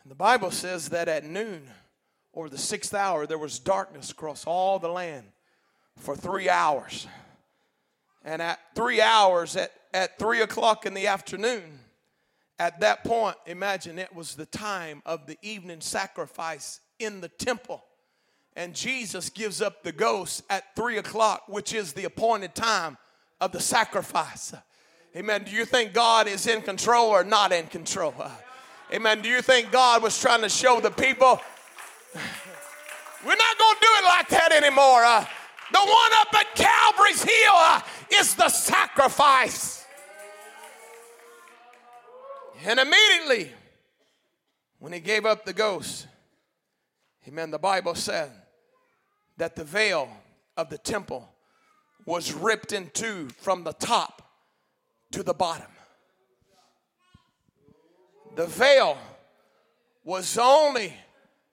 And 0.04 0.12
the 0.12 0.16
Bible 0.16 0.52
says 0.52 0.90
that 0.90 1.08
at 1.08 1.26
noon 1.26 1.70
or 2.32 2.50
the 2.50 2.58
sixth 2.58 2.94
hour, 2.94 3.26
there 3.26 3.38
was 3.38 3.60
darkness 3.60 4.12
across 4.12 4.46
all 4.46 4.80
the 4.80 4.90
land 4.90 5.26
for 5.98 6.16
three 6.16 6.50
hours. 6.50 7.08
And 8.24 8.42
at 8.42 8.60
three 8.76 9.02
hours, 9.02 9.56
at, 9.56 9.72
at 9.94 10.20
three 10.20 10.42
o'clock 10.42 10.86
in 10.86 10.94
the 10.94 11.08
afternoon, 11.08 11.80
at 12.58 12.82
that 12.82 13.04
point, 13.04 13.38
imagine 13.46 13.98
it 13.98 14.14
was 14.14 14.36
the 14.36 14.46
time 14.46 15.02
of 15.06 15.26
the 15.28 15.38
evening 15.42 15.82
sacrifice 15.82 16.82
in 17.00 17.22
the 17.22 17.30
temple. 17.30 17.84
And 18.56 18.76
Jesus 18.76 19.30
gives 19.30 19.62
up 19.62 19.84
the 19.84 19.94
ghost 19.94 20.44
at 20.50 20.76
three 20.76 20.98
o'clock, 20.98 21.44
which 21.48 21.74
is 21.74 21.94
the 21.94 22.04
appointed 22.04 22.56
time 22.56 22.98
of 23.40 23.54
the 23.54 23.62
sacrifice. 23.62 24.54
Amen. 25.16 25.44
Do 25.44 25.52
you 25.52 25.64
think 25.64 25.94
God 25.94 26.28
is 26.28 26.46
in 26.48 26.62
control 26.62 27.08
or 27.08 27.24
not 27.24 27.54
in 27.54 27.68
control? 27.68 28.14
Amen. 28.92 29.22
Do 29.22 29.30
you 29.30 29.44
think 29.44 29.72
God 29.72 30.02
was 30.02 30.20
trying 30.20 30.42
to 30.42 30.50
show 30.50 30.80
the 30.80 30.90
people? 30.90 31.40
We're 33.24 33.36
not 33.36 33.58
going 33.58 33.76
to 33.76 33.82
do 33.82 33.88
it 33.98 34.04
like 34.06 34.30
that 34.30 34.52
anymore. 34.52 35.04
Uh, 35.04 35.26
the 35.72 35.80
one 35.80 36.12
up 36.16 36.34
at 36.34 36.56
Calvary's 36.56 37.22
Hill 37.22 37.54
uh, 37.54 37.82
is 38.12 38.34
the 38.34 38.50
sacrifice. 38.50 39.86
And 42.66 42.80
immediately, 42.80 43.52
when 44.80 44.92
he 44.92 45.00
gave 45.00 45.26
up 45.26 45.46
the 45.46 45.54
ghost, 45.54 46.08
amen, 47.28 47.52
the 47.52 47.60
Bible 47.60 47.94
said 47.94 48.32
that 49.38 49.56
the 49.56 49.64
veil 49.64 50.10
of 50.58 50.70
the 50.70 50.80
temple 50.80 51.30
was 52.06 52.34
ripped 52.34 52.72
in 52.72 52.90
two 52.94 53.30
from 53.38 53.64
the 53.64 53.74
top 53.74 54.32
to 55.12 55.22
the 55.22 55.34
bottom. 55.34 55.68
The 58.36 58.48
veil 58.48 58.98
was 60.04 60.38
only 60.38 60.94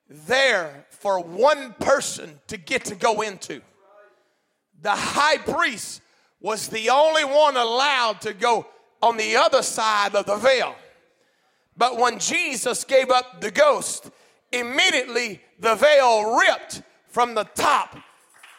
there 0.08 0.86
for 0.90 1.20
one 1.20 1.74
person 1.80 2.40
to 2.48 2.56
get 2.56 2.86
to 2.86 2.94
go 2.94 3.22
into. 3.22 3.60
The 4.82 4.92
high 4.92 5.38
priest 5.38 6.02
was 6.40 6.68
the 6.68 6.90
only 6.90 7.24
one 7.24 7.56
allowed 7.56 8.20
to 8.22 8.32
go 8.32 8.66
on 9.02 9.16
the 9.16 9.36
other 9.36 9.62
side 9.62 10.14
of 10.14 10.26
the 10.26 10.36
veil. 10.36 10.74
But 11.76 11.98
when 11.98 12.18
Jesus 12.18 12.84
gave 12.84 13.10
up 13.10 13.40
the 13.40 13.50
ghost, 13.50 14.10
immediately 14.52 15.40
the 15.58 15.74
veil 15.74 16.38
ripped 16.38 16.82
from 17.08 17.34
the 17.34 17.44
top 17.44 17.96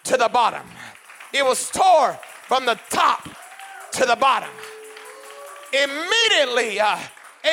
to 0.03 0.17
the 0.17 0.27
bottom. 0.27 0.67
It 1.34 1.45
was 1.45 1.69
tore 1.69 2.19
from 2.43 2.65
the 2.65 2.80
top 2.89 3.27
to 3.93 4.06
the 4.06 4.15
bottom 4.15 4.49
immediately, 5.73 6.80
uh, 6.80 6.97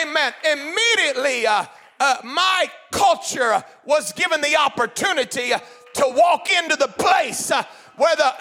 amen, 0.03 0.33
immediately 0.51 1.47
uh, 1.47 1.65
uh, 2.01 2.17
my 2.25 2.71
culture 2.91 3.63
was 3.85 4.13
given 4.13 4.41
the 4.41 4.57
opportunity 4.57 5.53
to 5.95 6.05
walk 6.17 6.51
into 6.51 6.77
the 6.77 6.89
place 6.89 7.51
uh, 7.51 7.63
where 7.97 8.17
the 8.17 8.35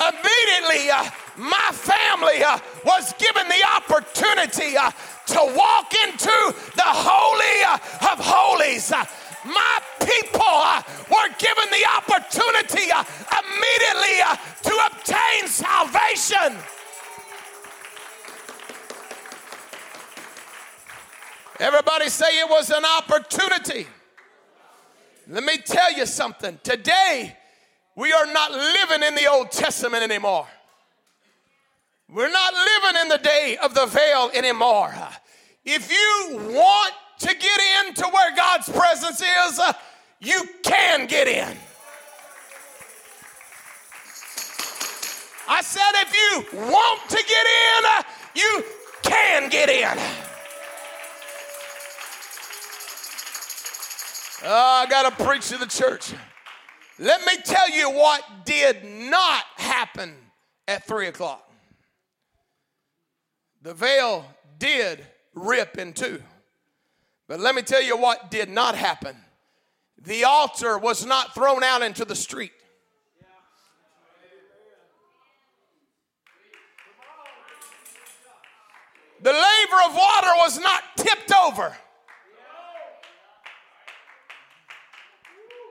immediately 0.00 0.90
uh, 0.90 1.04
my 1.36 1.70
family 1.72 2.42
uh, 2.42 2.58
was 2.84 3.12
given 3.14 3.46
the 3.48 3.64
opportunity 3.76 4.74
to 5.26 5.54
walk 5.56 5.94
into 6.06 6.54
the 6.76 6.82
holy 6.84 7.64
of 8.12 8.18
holies 8.18 8.92
my 9.44 9.78
people 10.00 10.40
uh, 10.42 10.82
were 11.10 11.28
given 11.38 11.68
the 11.70 11.84
opportunity 11.96 12.90
uh, 12.90 13.04
immediately 13.44 14.20
uh, 14.24 14.36
to 14.62 14.74
obtain 14.90 15.46
salvation. 15.46 16.56
Everybody 21.60 22.08
say 22.08 22.40
it 22.40 22.50
was 22.50 22.70
an 22.70 22.84
opportunity. 22.84 23.86
Let 25.28 25.44
me 25.44 25.58
tell 25.58 25.92
you 25.92 26.04
something. 26.04 26.58
Today, 26.62 27.36
we 27.96 28.12
are 28.12 28.26
not 28.26 28.50
living 28.50 29.06
in 29.06 29.14
the 29.14 29.30
Old 29.30 29.52
Testament 29.52 30.02
anymore. 30.02 30.46
We're 32.10 32.30
not 32.30 32.52
living 32.54 33.02
in 33.02 33.08
the 33.08 33.18
day 33.18 33.56
of 33.62 33.74
the 33.74 33.86
veil 33.86 34.30
anymore. 34.34 34.94
If 35.64 35.90
you 35.90 36.38
want 36.52 36.94
to 37.20 37.28
get 37.28 37.60
into 37.86 38.02
where 38.02 38.36
God's 38.36 38.68
presence 38.68 39.22
is, 39.22 39.60
you 40.20 40.42
can 40.62 41.06
get 41.06 41.28
in. 41.28 41.56
I 45.48 45.62
said, 45.62 45.82
if 45.94 46.12
you 46.14 46.68
want 46.68 47.00
to 47.10 47.16
get 47.16 47.46
in, 47.46 48.04
you 48.34 48.64
can 49.02 49.48
get 49.50 49.68
in. 49.68 50.33
Oh, 54.46 54.84
I 54.84 54.86
got 54.90 55.16
to 55.16 55.24
preach 55.24 55.48
to 55.48 55.58
the 55.58 55.66
church. 55.66 56.12
Let 56.98 57.24
me 57.24 57.32
tell 57.42 57.70
you 57.70 57.90
what 57.90 58.22
did 58.44 58.84
not 58.84 59.44
happen 59.56 60.14
at 60.68 60.86
3 60.86 61.08
o'clock. 61.08 61.50
The 63.62 63.72
veil 63.72 64.26
did 64.58 65.04
rip 65.34 65.78
in 65.78 65.94
two. 65.94 66.22
But 67.26 67.40
let 67.40 67.54
me 67.54 67.62
tell 67.62 67.82
you 67.82 67.96
what 67.96 68.30
did 68.30 68.50
not 68.50 68.74
happen. 68.74 69.16
The 69.98 70.24
altar 70.24 70.76
was 70.76 71.06
not 71.06 71.34
thrown 71.34 71.64
out 71.64 71.80
into 71.80 72.04
the 72.04 72.14
street. 72.14 72.52
The 79.22 79.32
laver 79.32 79.88
of 79.88 79.94
water 79.94 80.32
was 80.36 80.60
not 80.60 80.82
tipped 80.98 81.32
over. 81.32 81.74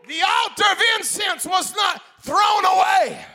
The 0.08 0.22
altar 0.22 0.64
of 0.72 0.82
incense 0.98 1.46
was 1.46 1.74
not 1.76 2.02
thrown 2.22 2.66
away. 2.66 3.26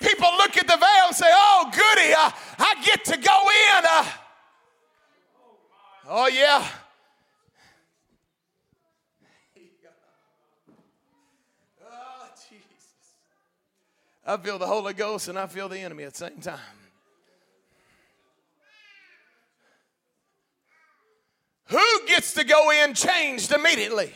People 0.00 0.28
look 0.38 0.56
at 0.56 0.66
the 0.66 0.76
veil 0.76 1.06
and 1.06 1.16
say, 1.16 1.26
Oh, 1.28 1.70
goody, 1.72 2.14
I, 2.14 2.32
I 2.58 2.84
get 2.84 3.04
to 3.06 3.16
go 3.16 3.42
in. 3.50 3.84
Uh, 3.90 4.04
oh, 6.08 6.26
yeah. 6.28 6.64
Oh, 11.84 12.28
Jesus. 12.48 13.14
I 14.24 14.36
feel 14.36 14.58
the 14.58 14.66
Holy 14.66 14.94
Ghost 14.94 15.28
and 15.28 15.38
I 15.38 15.46
feel 15.46 15.68
the 15.68 15.78
enemy 15.78 16.04
at 16.04 16.12
the 16.12 16.18
same 16.18 16.40
time. 16.40 16.77
Who 21.68 22.06
gets 22.06 22.34
to 22.34 22.44
go 22.44 22.70
in 22.70 22.94
changed 22.94 23.52
immediately? 23.52 24.12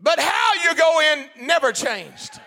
But 0.00 0.18
how 0.18 0.54
you 0.64 0.74
go 0.76 1.00
in 1.00 1.46
never 1.46 1.72
changed. 1.72 2.40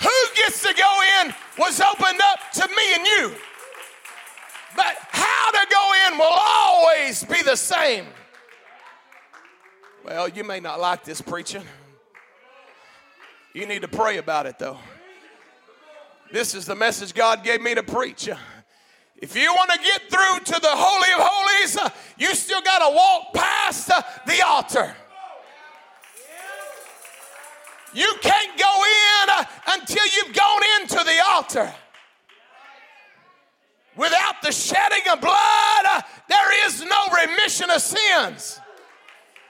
Who 0.00 0.34
gets 0.34 0.62
to 0.62 0.74
go 0.74 1.00
in 1.22 1.34
was 1.58 1.80
opened 1.80 2.20
up 2.20 2.38
to 2.54 2.68
me 2.68 2.94
and 2.94 3.06
you. 3.06 3.34
But 4.74 4.96
how 5.10 5.50
to 5.52 5.66
go 5.70 5.92
in 6.06 6.18
will 6.18 6.36
always 6.38 7.24
be 7.24 7.42
the 7.42 7.56
same. 7.56 8.06
Well, 10.04 10.28
you 10.28 10.44
may 10.44 10.60
not 10.60 10.80
like 10.80 11.04
this 11.04 11.20
preaching. 11.20 11.62
You 13.54 13.66
need 13.66 13.82
to 13.82 13.88
pray 13.88 14.18
about 14.18 14.46
it 14.46 14.58
though. 14.58 14.78
This 16.32 16.54
is 16.54 16.66
the 16.66 16.74
message 16.74 17.14
God 17.14 17.44
gave 17.44 17.60
me 17.60 17.74
to 17.74 17.82
preach. 17.82 18.28
If 19.18 19.34
you 19.34 19.52
want 19.52 19.70
to 19.70 19.78
get 19.78 20.02
through 20.10 20.54
to 20.54 20.60
the 20.60 20.68
Holy 20.70 21.12
of 21.14 21.28
Holies, 21.28 21.76
uh, 21.78 21.88
you 22.18 22.34
still 22.34 22.60
got 22.60 22.86
to 22.86 22.94
walk 22.94 23.32
past 23.34 23.90
uh, 23.90 24.02
the 24.26 24.42
altar. 24.46 24.94
You 27.94 28.12
can't 28.20 28.58
go 28.58 28.74
in 28.84 29.30
uh, 29.30 29.44
until 29.68 30.04
you've 30.04 30.34
gone 30.34 30.62
into 30.80 30.96
the 30.96 31.24
altar. 31.28 31.72
Without 33.96 34.42
the 34.42 34.52
shedding 34.52 35.10
of 35.10 35.22
blood, 35.22 36.04
there 36.28 36.66
is 36.66 36.84
no 36.84 37.06
remission 37.22 37.70
of 37.70 37.80
sins 37.80 38.60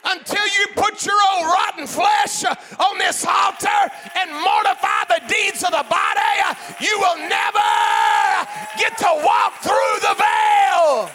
until 0.06 0.46
you 0.46 0.66
put 0.74 1.04
your 1.04 1.16
old 1.32 1.46
rotten 1.46 1.86
flesh 1.86 2.44
uh, 2.44 2.54
on 2.78 2.98
this 2.98 3.24
altar 3.26 3.90
and 4.14 4.30
mortify 4.30 5.02
the 5.08 5.20
deeds 5.28 5.62
of 5.64 5.70
the 5.70 5.84
body, 5.88 6.34
uh, 6.46 6.54
you 6.80 6.98
will 6.98 7.18
never 7.28 7.72
get 8.78 8.96
to 8.98 9.10
walk 9.24 9.54
through 9.62 9.96
the 10.02 10.14
veil. 10.14 11.10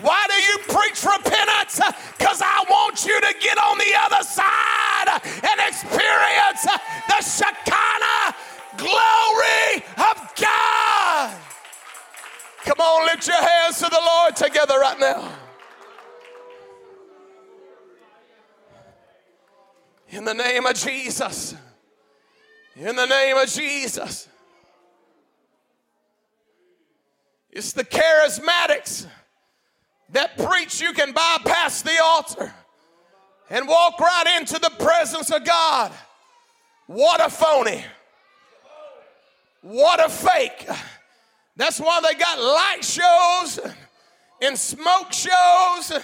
Why 0.00 0.26
do 0.28 0.34
you 0.34 0.58
preach 0.68 1.04
repentance? 1.04 1.80
Uh, 1.80 1.92
because 2.18 2.42
I 2.42 2.64
want 2.68 3.06
you 3.06 3.18
to 3.20 3.34
get 3.40 3.56
on 3.58 3.78
the 3.78 3.94
other 4.04 4.22
side 4.24 5.08
and 5.24 5.60
experience 5.66 6.66
the 7.08 7.22
Shekinah 7.22 8.34
glory 8.76 9.84
of 9.96 10.34
God. 10.36 11.53
Come 12.64 12.80
on, 12.80 13.06
lift 13.06 13.26
your 13.26 13.36
hands 13.36 13.78
to 13.78 13.84
the 13.90 14.00
Lord 14.00 14.36
together 14.36 14.78
right 14.78 14.98
now. 14.98 15.30
In 20.08 20.24
the 20.24 20.32
name 20.32 20.64
of 20.64 20.74
Jesus. 20.74 21.54
In 22.76 22.96
the 22.96 23.06
name 23.06 23.36
of 23.36 23.48
Jesus. 23.48 24.28
It's 27.50 27.72
the 27.72 27.84
charismatics 27.84 29.06
that 30.10 30.36
preach 30.38 30.80
you 30.80 30.92
can 30.92 31.12
bypass 31.12 31.82
the 31.82 32.00
altar 32.02 32.52
and 33.50 33.68
walk 33.68 34.00
right 34.00 34.38
into 34.40 34.58
the 34.58 34.70
presence 34.78 35.30
of 35.30 35.44
God. 35.44 35.92
What 36.86 37.24
a 37.24 37.28
phony. 37.28 37.84
What 39.60 40.04
a 40.04 40.08
fake. 40.08 40.66
That's 41.56 41.78
why 41.78 42.00
they 42.00 42.18
got 42.18 42.38
light 42.40 42.84
shows 42.84 43.60
and 44.42 44.58
smoke 44.58 45.12
shows. 45.12 46.00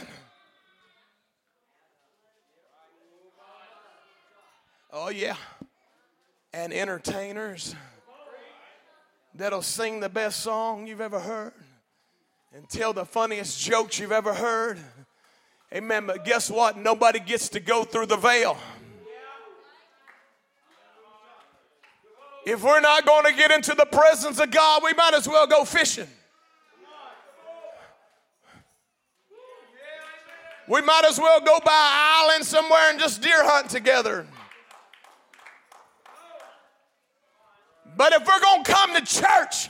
Oh, 4.93 5.09
yeah. 5.09 5.37
And 6.53 6.73
entertainers 6.73 7.75
that'll 9.35 9.63
sing 9.63 10.01
the 10.01 10.09
best 10.09 10.41
song 10.41 10.87
you've 10.87 11.01
ever 11.01 11.21
heard 11.21 11.53
and 12.53 12.69
tell 12.69 12.93
the 12.93 13.05
funniest 13.05 13.61
jokes 13.61 13.99
you've 13.99 14.13
ever 14.13 14.35
heard. 14.35 14.79
Amen. 15.73 16.07
But 16.07 16.25
guess 16.25 16.51
what? 16.51 16.77
Nobody 16.77 17.21
gets 17.21 17.49
to 17.51 17.61
go 17.61 17.85
through 17.85 18.07
the 18.07 18.17
veil. 18.17 18.57
If 22.47 22.63
we're 22.63 22.81
not 22.81 23.05
going 23.05 23.25
to 23.27 23.33
get 23.35 23.51
into 23.51 23.75
the 23.75 23.87
presence 23.87 24.41
of 24.41 24.51
God, 24.51 24.83
we 24.83 24.93
might 24.95 25.15
as 25.15 25.29
well 25.29 25.47
go 25.47 25.65
fishing. 25.65 26.09
We 30.69 30.81
might 30.83 31.05
as 31.05 31.19
well 31.19 31.41
go 31.41 31.59
by 31.65 31.73
an 31.73 32.29
island 32.31 32.45
somewhere 32.45 32.91
and 32.91 33.01
just 33.01 33.21
deer 33.21 33.45
hunt 33.45 33.69
together. 33.71 34.27
But 37.97 38.13
if 38.13 38.27
we're 38.27 38.41
going 38.41 38.65
to 38.65 38.73
come 38.73 38.95
to 38.95 39.01
church, 39.05 39.69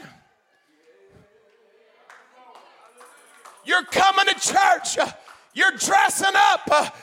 you're 3.64 3.84
coming 3.84 4.26
to 4.26 4.34
church, 4.34 4.98
you're 5.54 5.72
dressing 5.72 6.34
up, 6.34 6.94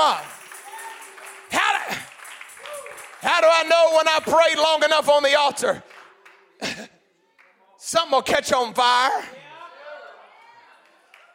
up. 0.00 0.24
How 1.50 1.72
do, 1.72 1.96
how 3.20 3.40
do 3.40 3.46
I 3.50 3.62
know 3.64 3.96
when 3.96 4.08
I 4.08 4.20
prayed 4.20 4.58
long 4.58 4.82
enough 4.82 5.08
on 5.08 5.22
the 5.22 5.38
altar? 5.38 5.82
Something 7.78 8.12
will 8.12 8.22
catch 8.22 8.52
on 8.52 8.72
fire. 8.72 9.22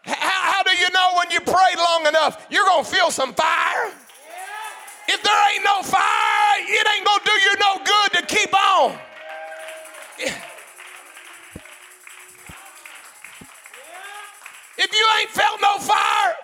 How, 0.04 0.52
how 0.54 0.64
do 0.64 0.72
you 0.78 0.90
know 0.92 1.14
when 1.18 1.32
you 1.32 1.40
pray 1.42 1.76
long 1.78 2.08
enough 2.08 2.46
you're 2.50 2.66
going 2.66 2.84
to 2.84 2.90
feel 2.90 3.12
some 3.12 3.34
fire? 3.34 3.92
If 5.08 5.22
there 5.22 5.54
ain't 5.54 5.64
no 5.64 5.84
fire, 5.84 6.60
it 6.60 6.88
ain't 6.96 7.06
going 7.06 7.20
to 7.20 7.26
do 7.26 7.32
you 7.32 7.56
no 7.60 7.78
good 7.86 8.14
to 8.20 8.26
keep 8.36 8.54
on. 8.54 8.98
If 14.78 14.92
you 14.92 15.08
ain't 15.20 15.30
felt 15.30 15.62
no 15.62 15.78
fire, 15.80 16.36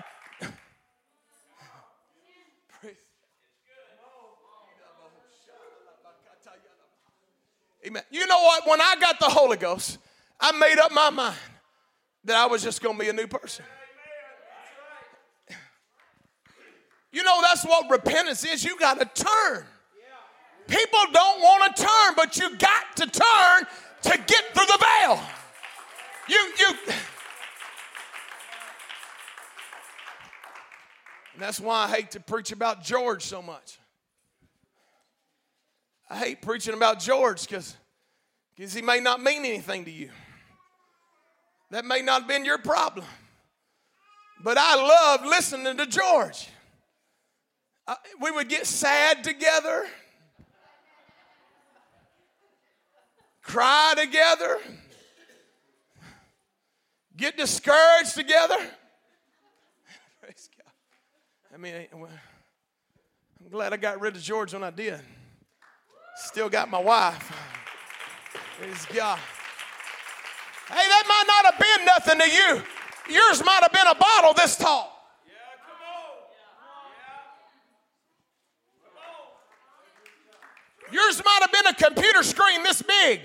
Amen. 7.85 8.03
You 8.11 8.27
know 8.27 8.41
what? 8.41 8.67
When 8.67 8.79
I 8.79 8.95
got 8.99 9.19
the 9.19 9.25
Holy 9.25 9.57
Ghost, 9.57 9.97
I 10.39 10.51
made 10.51 10.77
up 10.77 10.91
my 10.91 11.09
mind 11.09 11.35
that 12.25 12.35
I 12.35 12.45
was 12.45 12.61
just 12.61 12.81
going 12.81 12.95
to 12.97 13.03
be 13.03 13.09
a 13.09 13.13
new 13.13 13.27
person. 13.27 13.65
You 17.11 17.23
know, 17.23 17.41
that's 17.41 17.65
what 17.65 17.89
repentance 17.89 18.45
is. 18.45 18.63
You 18.63 18.77
got 18.77 18.99
to 18.99 19.23
turn. 19.23 19.65
People 20.67 20.99
don't 21.11 21.41
want 21.41 21.75
to 21.75 21.83
turn, 21.83 22.13
but 22.15 22.37
you 22.37 22.55
got 22.57 22.95
to 22.95 23.07
turn 23.07 23.65
to 24.03 24.09
get 24.09 24.43
through 24.53 24.65
the 24.65 24.77
veil. 24.79 25.19
You, 26.29 26.53
you. 26.59 26.93
And 31.33 31.41
that's 31.41 31.59
why 31.59 31.85
I 31.85 31.87
hate 31.89 32.11
to 32.11 32.21
preach 32.21 32.53
about 32.53 32.83
George 32.83 33.23
so 33.23 33.41
much. 33.41 33.80
I 36.11 36.17
hate 36.17 36.41
preaching 36.41 36.73
about 36.73 36.99
George 36.99 37.47
because 37.47 37.77
he 38.73 38.81
may 38.81 38.99
not 38.99 39.23
mean 39.23 39.45
anything 39.45 39.85
to 39.85 39.91
you. 39.91 40.09
That 41.69 41.85
may 41.85 42.01
not 42.01 42.23
have 42.23 42.27
been 42.27 42.43
your 42.43 42.57
problem. 42.57 43.05
But 44.43 44.57
I 44.57 44.75
love 44.75 45.25
listening 45.25 45.77
to 45.77 45.85
George. 45.85 46.49
Uh, 47.87 47.95
we 48.19 48.29
would 48.29 48.49
get 48.49 48.65
sad 48.65 49.23
together, 49.23 49.85
cry 53.41 53.93
together, 53.97 54.57
get 57.15 57.37
discouraged 57.37 58.15
together. 58.15 58.57
Praise 60.21 60.49
God. 60.57 60.73
I 61.53 61.57
mean, 61.57 61.87
I'm 61.93 63.49
glad 63.49 63.71
I 63.71 63.77
got 63.77 64.01
rid 64.01 64.17
of 64.17 64.21
George 64.21 64.53
when 64.53 64.65
I 64.65 64.71
did. 64.71 64.99
Still 66.23 66.49
got 66.49 66.69
my 66.69 66.79
wife. 66.79 67.31
Praise 68.57 68.85
God. 68.93 69.19
Hey, 70.67 70.75
that 70.75 71.03
might 71.07 71.23
not 71.27 71.45
have 71.51 71.59
been 71.59 71.85
nothing 71.85 72.19
to 72.19 72.29
you. 72.29 72.63
Yours 73.13 73.43
might 73.43 73.59
have 73.61 73.73
been 73.73 73.87
a 73.87 73.95
bottle 73.95 74.33
this 74.33 74.55
tall. 74.55 75.17
Yeah, 75.25 75.33
come 75.65 75.75
on! 80.87 80.93
Yours 80.93 81.21
might 81.25 81.39
have 81.41 81.51
been 81.51 81.67
a 81.67 81.73
computer 81.73 82.23
screen 82.23 82.63
this 82.63 82.81
big. 82.81 83.21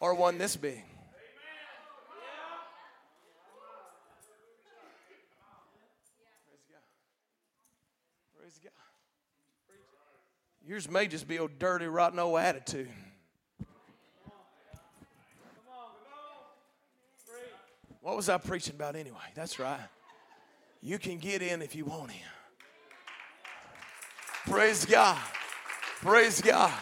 Or 0.00 0.14
one 0.14 0.38
this 0.38 0.56
big. 0.56 0.82
Yours 10.70 10.88
may 10.88 11.08
just 11.08 11.26
be 11.26 11.36
a 11.36 11.48
dirty, 11.48 11.86
rotten 11.86 12.20
old 12.20 12.38
attitude. 12.38 12.88
What 18.00 18.14
was 18.14 18.28
I 18.28 18.38
preaching 18.38 18.76
about 18.76 18.94
anyway? 18.94 19.18
That's 19.34 19.58
right. 19.58 19.80
You 20.80 21.00
can 21.00 21.18
get 21.18 21.42
in 21.42 21.60
if 21.60 21.74
you 21.74 21.86
want 21.86 22.12
in. 22.12 22.18
Praise 24.48 24.84
God. 24.84 25.18
Praise 26.02 26.40
God. 26.40 26.72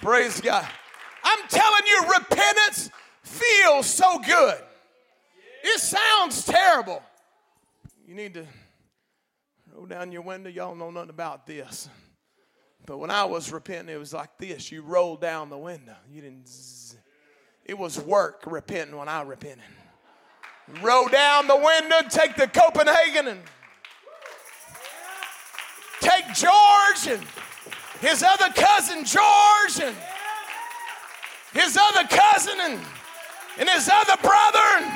Praise 0.00 0.40
God. 0.40 0.68
I'm 1.24 1.48
telling 1.48 1.82
you, 1.88 2.12
repentance 2.16 2.90
feels 3.24 3.86
so 3.86 4.20
good. 4.20 4.60
It 5.64 5.80
sounds 5.80 6.44
terrible. 6.44 7.02
You 8.06 8.14
need 8.14 8.34
to 8.34 8.46
roll 9.74 9.86
down 9.86 10.12
your 10.12 10.22
window. 10.22 10.48
Y'all 10.48 10.76
know 10.76 10.92
nothing 10.92 11.10
about 11.10 11.44
this. 11.44 11.88
But 12.86 12.98
when 12.98 13.10
I 13.10 13.24
was 13.24 13.52
repenting, 13.52 13.94
it 13.94 13.98
was 13.98 14.12
like 14.12 14.36
this. 14.38 14.72
You 14.72 14.82
rolled 14.82 15.20
down 15.20 15.50
the 15.50 15.58
window. 15.58 15.96
You 16.10 16.20
didn't. 16.22 16.48
Zzz. 16.48 16.96
It 17.64 17.78
was 17.78 17.98
work 18.00 18.42
repenting 18.46 18.96
when 18.96 19.08
I 19.08 19.22
repented. 19.22 19.64
Roll 20.80 21.08
down 21.08 21.46
the 21.46 21.56
window, 21.56 22.00
take 22.08 22.36
the 22.36 22.48
Copenhagen 22.48 23.28
and 23.28 23.40
take 26.00 26.26
George 26.34 27.06
and 27.08 27.24
his 28.00 28.22
other 28.22 28.52
cousin 28.54 29.04
George 29.04 29.80
and 29.80 29.96
his 31.52 31.76
other 31.76 32.08
cousin 32.08 32.54
and, 32.60 32.80
and 33.58 33.68
his 33.68 33.88
other 33.88 34.20
brother 34.22 34.58
and 34.78 34.92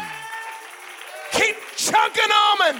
keep 1.33 1.57
chunking 1.77 2.29
them 2.29 2.75
and 2.75 2.79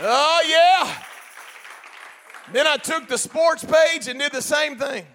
oh 0.00 0.42
yeah 0.48 1.03
then 2.52 2.66
i 2.66 2.76
took 2.76 3.08
the 3.08 3.18
sports 3.18 3.64
page 3.64 4.08
and 4.08 4.18
did 4.20 4.32
the 4.32 4.42
same 4.42 4.76
thing 4.76 5.06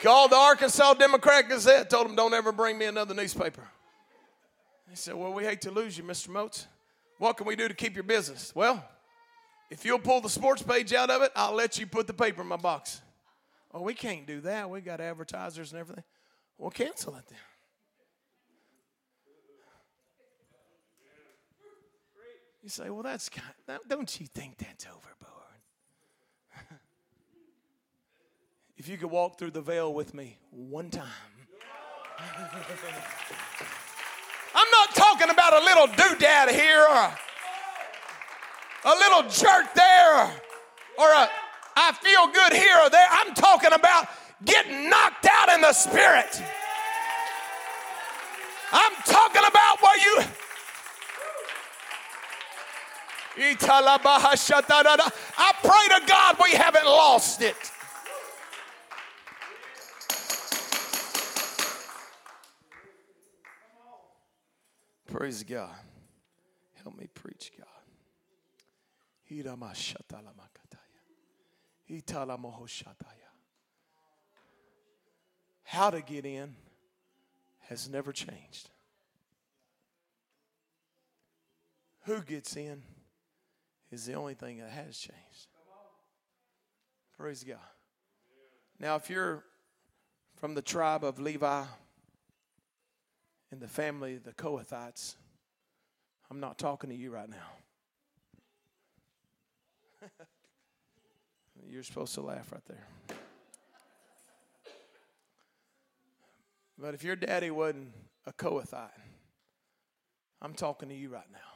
Called 0.00 0.30
the 0.30 0.36
Arkansas 0.36 0.94
Democrat 0.94 1.48
Gazette, 1.48 1.90
told 1.90 2.06
them, 2.06 2.14
don't 2.14 2.32
ever 2.32 2.52
bring 2.52 2.78
me 2.78 2.84
another 2.84 3.14
newspaper. 3.14 3.62
He 4.88 4.96
said, 4.96 5.14
Well, 5.14 5.32
we 5.32 5.44
hate 5.44 5.60
to 5.62 5.70
lose 5.70 5.98
you, 5.98 6.04
Mr. 6.04 6.28
Moats. 6.28 6.66
What 7.18 7.36
can 7.36 7.46
we 7.46 7.56
do 7.56 7.66
to 7.66 7.74
keep 7.74 7.94
your 7.94 8.04
business? 8.04 8.52
Well, 8.54 8.82
if 9.70 9.84
you'll 9.84 9.98
pull 9.98 10.20
the 10.20 10.30
sports 10.30 10.62
page 10.62 10.94
out 10.94 11.10
of 11.10 11.22
it, 11.22 11.32
I'll 11.34 11.54
let 11.54 11.78
you 11.78 11.86
put 11.86 12.06
the 12.06 12.14
paper 12.14 12.42
in 12.42 12.46
my 12.46 12.56
box. 12.56 13.02
Oh, 13.74 13.82
we 13.82 13.92
can't 13.92 14.26
do 14.26 14.40
that. 14.42 14.70
We 14.70 14.80
got 14.80 15.00
advertisers 15.00 15.72
and 15.72 15.80
everything. 15.80 16.04
Well, 16.56 16.70
cancel 16.70 17.16
it 17.16 17.24
then. 17.28 17.38
You 22.68 22.70
say, 22.70 22.90
well, 22.90 23.02
that's 23.02 23.30
kind 23.30 23.48
of, 23.66 23.78
don't 23.88 24.20
you 24.20 24.26
think 24.26 24.58
that's 24.58 24.84
overboard? 24.84 25.08
if 28.76 28.86
you 28.86 28.98
could 28.98 29.10
walk 29.10 29.38
through 29.38 29.52
the 29.52 29.62
veil 29.62 29.94
with 29.94 30.12
me 30.12 30.36
one 30.50 30.90
time. 30.90 31.06
I'm 34.54 34.66
not 34.70 34.94
talking 34.94 35.30
about 35.30 35.54
a 35.54 35.64
little 35.64 35.86
doodad 35.86 36.50
here 36.50 36.82
or 36.82 37.10
a, 38.84 38.94
little 38.96 39.22
jerk 39.30 39.72
there 39.72 40.18
or, 40.18 40.30
or 40.98 41.10
a 41.10 41.26
I 41.74 41.92
feel 41.92 42.26
good 42.26 42.52
here 42.52 42.76
or 42.84 42.90
there. 42.90 43.06
I'm 43.10 43.32
talking 43.32 43.72
about 43.72 44.08
getting 44.44 44.90
knocked 44.90 45.26
out 45.26 45.48
in 45.54 45.62
the 45.62 45.72
spirit. 45.72 46.42
I'm 48.70 48.92
talking 49.06 49.44
about 49.48 49.80
where 49.80 49.96
you. 49.96 50.22
I 55.36 55.52
pray 55.62 55.98
to 55.98 56.06
God 56.06 56.36
we 56.42 56.52
haven't 56.52 56.84
lost 56.84 57.40
it. 57.40 57.56
Praise 65.06 65.42
God. 65.42 65.74
Help 66.82 66.98
me 66.98 67.06
preach, 67.14 67.52
God. 67.56 67.66
How 75.64 75.90
to 75.90 76.00
get 76.00 76.24
in 76.24 76.56
has 77.68 77.88
never 77.88 78.12
changed. 78.12 78.70
Who 82.04 82.22
gets 82.22 82.56
in 82.56 82.82
is 83.90 84.06
the 84.06 84.14
only 84.14 84.34
thing 84.34 84.58
that 84.58 84.70
has 84.70 84.96
changed. 84.98 85.48
Praise 87.16 87.44
God. 87.44 87.56
Now, 88.78 88.96
if 88.96 89.10
you're 89.10 89.44
from 90.36 90.54
the 90.54 90.62
tribe 90.62 91.04
of 91.04 91.18
Levi, 91.18 91.64
in 93.50 93.60
the 93.60 93.68
family 93.68 94.16
of 94.16 94.24
the 94.24 94.32
Kohathites, 94.32 95.14
I'm 96.30 96.40
not 96.40 96.58
talking 96.58 96.90
to 96.90 96.96
you 96.96 97.10
right 97.10 97.28
now. 97.28 97.36
You're 101.66 101.82
supposed 101.82 102.14
to 102.14 102.20
laugh 102.20 102.52
right 102.52 102.64
there. 102.66 102.84
But 106.78 106.94
if 106.94 107.02
your 107.02 107.16
daddy 107.16 107.50
wasn't 107.50 107.88
a 108.26 108.32
Kohathite, 108.32 108.90
I'm 110.40 110.54
talking 110.54 110.88
to 110.90 110.94
you 110.94 111.08
right 111.08 111.26
now. 111.32 111.47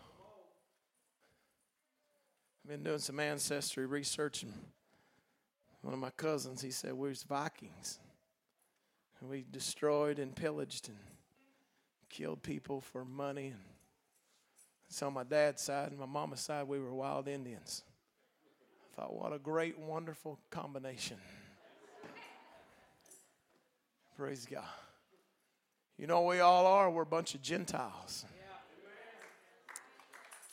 I've 2.64 2.70
been 2.70 2.84
doing 2.84 2.98
some 2.98 3.18
ancestry 3.18 3.86
research, 3.86 4.44
and 4.44 4.52
one 5.80 5.92
of 5.92 5.98
my 5.98 6.10
cousins, 6.10 6.62
he 6.62 6.70
said, 6.70 6.92
We're 6.92 7.12
Vikings. 7.28 7.98
And 9.20 9.28
we 9.28 9.44
destroyed 9.50 10.18
and 10.18 10.34
pillaged 10.34 10.88
and 10.88 10.98
killed 12.08 12.42
people 12.42 12.80
for 12.80 13.04
money. 13.04 13.48
And 13.48 13.60
so 14.88 15.08
on 15.08 15.14
my 15.14 15.24
dad's 15.24 15.62
side 15.62 15.90
and 15.90 15.98
my 15.98 16.06
mama's 16.06 16.40
side, 16.40 16.68
we 16.68 16.78
were 16.78 16.94
wild 16.94 17.26
Indians. 17.26 17.82
I 18.92 19.00
thought, 19.00 19.14
what 19.14 19.32
a 19.32 19.38
great, 19.38 19.78
wonderful 19.78 20.38
combination. 20.50 21.16
Praise 24.16 24.46
God. 24.48 24.64
You 25.96 26.06
know 26.06 26.22
we 26.22 26.40
all 26.40 26.66
are? 26.66 26.90
We're 26.90 27.02
a 27.02 27.06
bunch 27.06 27.34
of 27.34 27.42
Gentiles. 27.42 28.24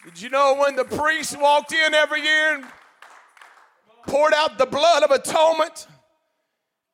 Did 0.06 0.22
you 0.22 0.30
know 0.30 0.56
when 0.56 0.76
the 0.76 0.86
priest 0.86 1.40
walked 1.40 1.74
in 1.74 1.94
every 1.94 2.22
year 2.22 2.56
and 2.56 2.66
poured 4.08 4.34
out 4.34 4.58
the 4.58 4.66
blood 4.66 5.04
of 5.04 5.12
atonement? 5.12 5.88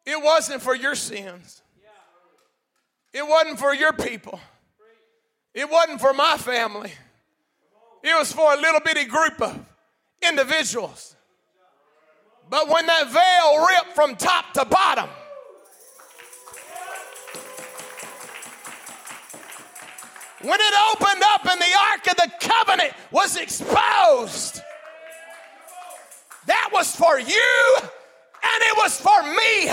It 0.06 0.22
wasn't 0.22 0.62
for 0.62 0.76
your 0.76 0.96
sins. 0.96 1.62
It 3.14 3.26
wasn't 3.26 3.60
for 3.60 3.74
your 3.74 3.94
people. 3.94 4.40
It 5.54 5.70
wasn't 5.70 6.02
for 6.02 6.14
my 6.14 6.36
family, 6.38 6.92
it 8.04 8.20
was 8.20 8.32
for 8.32 8.54
a 8.54 8.58
little 8.58 8.82
bitty 8.82 9.06
group 9.06 9.42
of 9.42 9.58
individuals. 10.22 11.16
But 12.50 12.68
when 12.68 12.86
that 12.86 13.10
veil 13.10 13.66
ripped 13.66 13.96
from 13.96 14.16
top 14.16 14.54
to 14.54 14.66
bottom, 14.66 15.10
when 20.46 20.60
it 20.62 20.74
opened 20.92 21.24
up 21.24 21.46
and 21.46 21.60
the 21.60 21.74
Ark 21.92 22.08
of 22.08 22.16
the 22.18 22.32
Covenant 22.40 22.94
was 23.12 23.36
exposed. 23.36 24.62
That 26.46 26.70
was 26.72 26.96
for 26.96 27.20
you 27.20 27.78
and 27.80 28.64
it 28.64 28.78
was 28.78 29.00
for 29.00 29.24
me. 29.24 29.68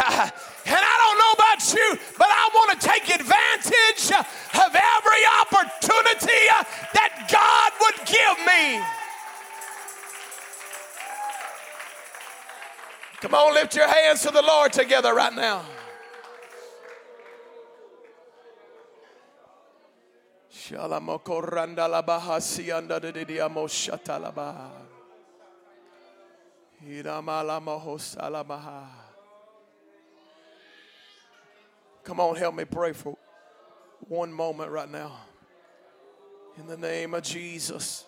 And 0.65 0.79
I 0.79 0.95
don't 1.03 1.19
know 1.19 1.33
about 1.35 1.75
you, 1.75 1.99
but 2.17 2.29
I 2.31 2.49
want 2.55 2.81
to 2.81 2.87
take 2.87 3.11
advantage 3.13 4.13
of 4.15 4.73
every 4.73 5.25
opportunity 5.43 6.47
that 6.95 7.29
God 7.31 7.73
would 7.83 7.99
give 8.07 8.39
me. 8.47 8.81
Come 13.21 13.35
on, 13.35 13.55
lift 13.55 13.77
your 13.77 13.89
hands 13.89 14.23
to 14.23 14.31
the 14.31 14.43
Lord 14.43 14.73
together 14.73 15.15
right 15.15 15.35
now. 15.35 15.65
Come 32.05 32.21
on, 32.21 32.37
help 32.37 32.55
me 32.55 32.65
pray 32.65 32.93
for 32.93 33.17
one 34.09 34.33
moment 34.33 34.71
right 34.71 34.91
now. 34.91 35.13
In 36.59 36.67
the 36.67 36.77
name 36.77 37.15
of 37.15 37.23
Jesus. 37.23 38.05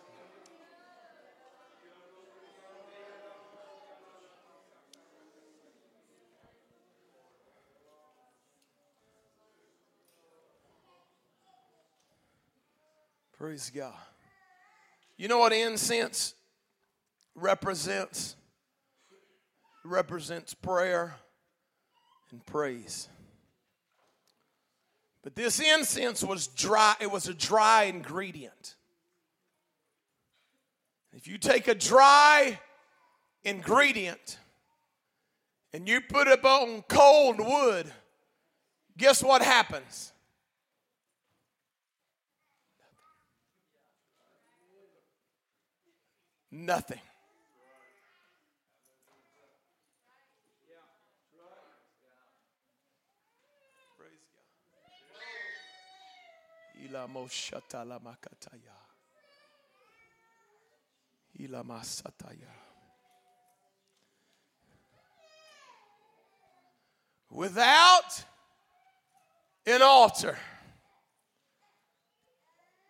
Praise 13.44 13.70
God. 13.74 13.92
You 15.18 15.28
know 15.28 15.37
what 15.37 15.52
incense 15.52 16.33
represents? 17.35 18.37
It 19.85 19.88
represents 19.88 20.54
prayer 20.54 21.16
and 22.30 22.42
praise. 22.46 23.11
But 25.22 25.37
this 25.37 25.61
incense 25.61 26.24
was 26.24 26.46
dry, 26.46 26.94
it 27.02 27.11
was 27.11 27.28
a 27.28 27.35
dry 27.35 27.83
ingredient. 27.83 28.76
If 31.12 31.28
you 31.28 31.37
take 31.37 31.68
a 31.68 31.74
dry 31.74 32.59
ingredient 33.42 34.38
and 35.74 35.87
you 35.87 36.00
put 36.00 36.28
it 36.28 36.42
on 36.46 36.83
cold 36.88 37.40
wood, 37.40 37.92
guess 38.96 39.22
what 39.22 39.42
happens? 39.42 40.13
Nothing. 46.54 47.00
Without 67.30 68.24
an 69.66 69.82
altar, 69.82 70.38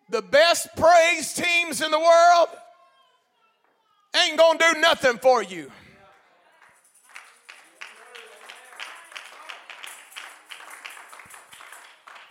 the 0.09 0.21
best 0.21 0.67
praise 0.75 1.33
teams 1.33 1.81
in 1.81 1.89
the 1.89 1.97
world 1.97 2.49
ain't 4.15 4.37
gonna 4.37 4.59
do 4.59 4.79
nothing 4.79 5.17
for 5.17 5.43
you. 5.43 5.71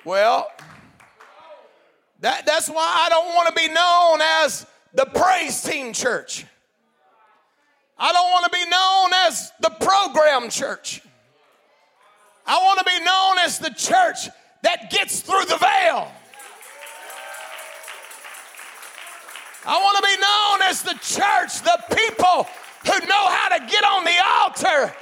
Well, 0.05 0.49
that, 2.20 2.47
that's 2.47 2.68
why 2.68 3.07
I 3.07 3.09
don't 3.09 3.35
want 3.35 3.49
to 3.49 3.55
be 3.55 3.68
known 3.68 4.20
as 4.42 4.66
the 4.92 5.07
praise 5.07 5.62
team 5.62 5.92
church. 5.92 6.44
I 7.99 8.12
don't 8.12 8.31
want 8.31 8.44
to 8.44 8.51
be 8.51 8.64
known 8.68 9.12
as 9.27 9.53
the 9.61 9.70
program 9.70 10.51
church. 10.51 11.01
I 12.47 12.59
want 12.59 12.79
to 12.81 12.85
be 12.85 13.05
known 13.05 13.38
as 13.38 13.59
the 13.59 13.70
church 13.70 14.29
that 14.62 14.90
gets 14.90 15.20
through 15.20 15.44
the 15.47 15.57
veil. 15.57 16.11
I 19.66 19.79
want 19.81 19.96
to 19.96 20.03
be 20.03 20.16
known 20.20 20.68
as 20.68 20.83
the 20.83 20.94
church, 21.00 21.62
the 21.62 21.96
people 21.96 22.46
who 22.85 23.07
know 23.07 23.29
how 23.29 23.57
to 23.57 23.66
get 23.66 23.83
on 23.85 24.05
the 24.05 24.16
altar 24.38 24.94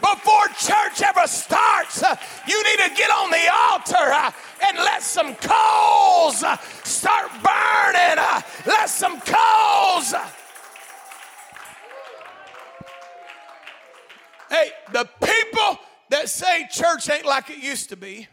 before 0.00 0.46
church 0.58 1.02
ever 1.02 1.26
starts. 1.26 2.02
You 2.46 2.62
need 2.62 2.78
to 2.88 2.94
get 2.94 3.10
on 3.10 3.30
the 3.30 3.52
altar 3.52 3.96
uh, 3.96 4.30
and 4.66 4.76
let 4.78 5.02
some 5.02 5.34
coals 5.34 6.44
uh, 6.44 6.56
start 6.84 7.30
burning. 7.42 8.18
Uh, 8.18 8.40
let 8.66 8.88
some 8.88 9.20
coals. 9.20 10.14
Hey, 14.48 14.70
the 14.92 15.08
people 15.20 15.78
that 16.10 16.28
say 16.28 16.68
church 16.70 17.10
ain't 17.10 17.26
like 17.26 17.50
it 17.50 17.58
used 17.58 17.88
to 17.90 17.96
be 17.96 18.28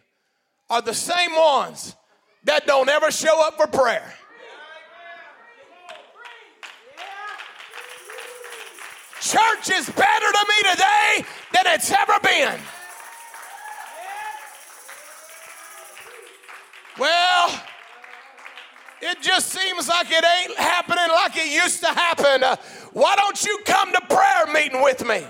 are 0.69 0.81
the 0.81 0.93
same 0.93 1.35
ones 1.35 1.95
that 2.43 2.67
don't 2.67 2.89
ever 2.89 3.11
show 3.11 3.45
up 3.45 3.57
for 3.57 3.67
prayer. 3.67 4.13
Church 9.25 9.71
is 9.71 9.89
better 9.89 10.31
to 10.31 10.45
me 10.47 10.69
today 10.71 11.25
than 11.51 11.63
it's 11.73 11.91
ever 11.91 12.13
been. 12.21 12.59
Well, 16.99 17.63
it 19.01 19.19
just 19.21 19.47
seems 19.47 19.87
like 19.87 20.11
it 20.11 20.23
ain't 20.23 20.55
happening 20.59 21.07
like 21.09 21.35
it 21.37 21.51
used 21.51 21.79
to 21.79 21.87
happen. 21.87 22.43
Uh, 22.43 22.55
why 22.93 23.15
don't 23.15 23.43
you 23.43 23.57
come 23.65 23.91
to 23.93 24.01
prayer 24.01 24.53
meeting 24.53 24.83
with 24.83 25.03
me? 25.03 25.25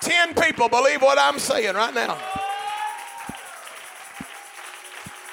Ten 0.00 0.34
people 0.34 0.68
believe 0.68 1.02
what 1.02 1.20
I'm 1.20 1.38
saying 1.38 1.76
right 1.76 1.94
now. 1.94 2.16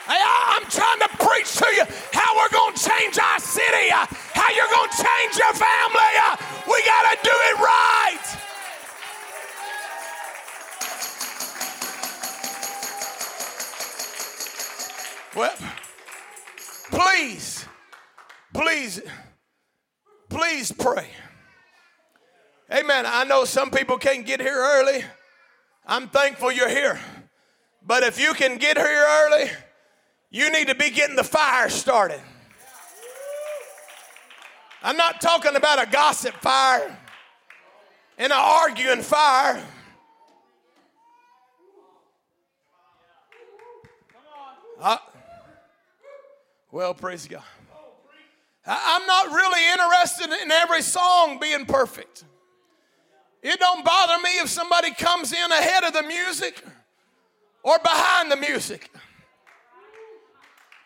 Hey, 0.05 0.21
I'm 0.21 0.69
trying 0.69 0.99
to 0.99 1.12
preach 1.33 1.55
to 1.55 1.65
you 1.65 1.83
how 2.11 2.35
we're 2.37 2.49
going 2.49 2.75
to 2.75 2.89
change 2.89 3.17
our 3.17 3.39
city, 3.39 3.91
uh, 3.91 4.05
how 4.33 4.53
you're 4.53 4.67
going 4.67 4.89
to 4.89 4.97
change 4.97 5.37
your 5.37 5.53
family. 5.53 6.13
Uh, 6.23 6.37
we 6.67 6.83
got 6.85 7.09
to 7.09 7.17
do 7.23 7.31
it 7.33 7.59
right. 7.59 8.39
Well, 15.35 15.55
please, 16.91 17.65
please, 18.53 19.01
please 20.29 20.71
pray. 20.71 21.07
Amen. 22.71 23.05
I 23.07 23.23
know 23.23 23.45
some 23.45 23.71
people 23.71 23.97
can't 23.97 24.25
get 24.25 24.39
here 24.39 24.55
early. 24.55 25.03
I'm 25.87 26.09
thankful 26.09 26.51
you're 26.51 26.69
here. 26.69 26.99
But 27.85 28.03
if 28.03 28.19
you 28.19 28.33
can 28.35 28.57
get 28.57 28.77
here 28.77 29.05
early, 29.07 29.49
you 30.33 30.51
need 30.51 30.67
to 30.67 30.75
be 30.75 30.89
getting 30.89 31.15
the 31.15 31.23
fire 31.23 31.69
started. 31.69 32.19
I'm 34.81 34.97
not 34.97 35.21
talking 35.21 35.55
about 35.55 35.81
a 35.81 35.89
gossip 35.89 36.33
fire 36.33 36.97
and 38.17 38.33
an 38.33 38.39
arguing 38.39 39.03
fire. 39.03 39.63
Uh, 44.81 44.97
well, 46.71 46.95
praise 46.95 47.27
God. 47.27 47.43
I'm 48.65 49.05
not 49.05 49.27
really 49.27 49.71
interested 49.71 50.41
in 50.41 50.51
every 50.51 50.81
song 50.81 51.37
being 51.39 51.65
perfect. 51.65 52.23
It 53.43 53.59
don't 53.59 53.85
bother 53.85 54.21
me 54.23 54.29
if 54.39 54.49
somebody 54.49 54.91
comes 54.95 55.31
in 55.31 55.51
ahead 55.51 55.83
of 55.83 55.93
the 55.93 56.03
music 56.03 56.63
or 57.61 57.77
behind 57.83 58.31
the 58.31 58.37
music. 58.37 58.89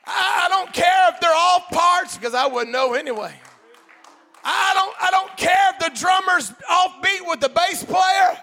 I 0.08 0.48
don't 0.50 0.72
care 0.74 1.10
if 1.10 1.20
they're 1.20 1.34
all 1.34 1.60
parts 1.72 2.18
because 2.18 2.34
I 2.34 2.48
wouldn't 2.48 2.72
know 2.72 2.94
anyway. 2.94 3.34
I 4.44 4.72
don't, 4.74 4.96
I 5.02 5.12
don't 5.12 5.36
care 5.36 5.74
if 5.74 5.80
the 5.80 6.00
drummer's 6.00 6.52
offbeat 6.72 7.28
with 7.28 7.42
the 7.42 7.50
bass 7.50 7.84
player. 7.84 8.38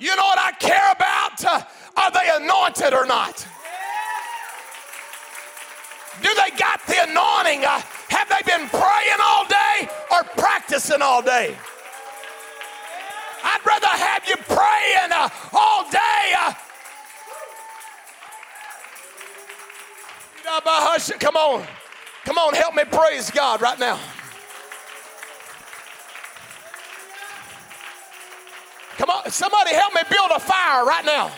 You 0.00 0.16
know 0.16 0.24
what 0.24 0.38
I 0.38 0.52
care 0.52 0.90
about? 0.90 1.44
Uh, 1.44 1.62
are 1.96 2.10
they 2.10 2.44
anointed 2.44 2.92
or 2.94 3.06
not? 3.06 3.46
Do 6.22 6.28
they 6.34 6.56
got 6.56 6.84
the 6.86 6.96
anointing? 7.04 7.64
Uh, 7.64 7.80
have 8.08 8.28
they 8.28 8.42
been 8.44 8.66
praying 8.68 9.20
all 9.22 9.46
day 9.46 9.88
or 10.10 10.24
practicing 10.36 11.00
all 11.02 11.22
day? 11.22 11.56
I'd 13.42 13.60
rather 13.64 13.86
have 13.86 14.26
you 14.26 14.36
praying 14.48 15.12
uh, 15.12 15.28
all 15.52 15.88
day 15.90 16.34
Come 21.18 21.36
on. 21.36 21.66
Come 22.24 22.38
on, 22.38 22.54
help 22.54 22.74
me 22.74 22.84
praise 22.84 23.30
God 23.30 23.62
right 23.62 23.78
now. 23.78 23.98
Come 28.98 29.10
on, 29.10 29.30
somebody 29.30 29.74
help 29.74 29.94
me 29.94 30.02
build 30.10 30.30
a 30.34 30.40
fire 30.40 30.84
right 30.84 31.04
now. 31.04 31.30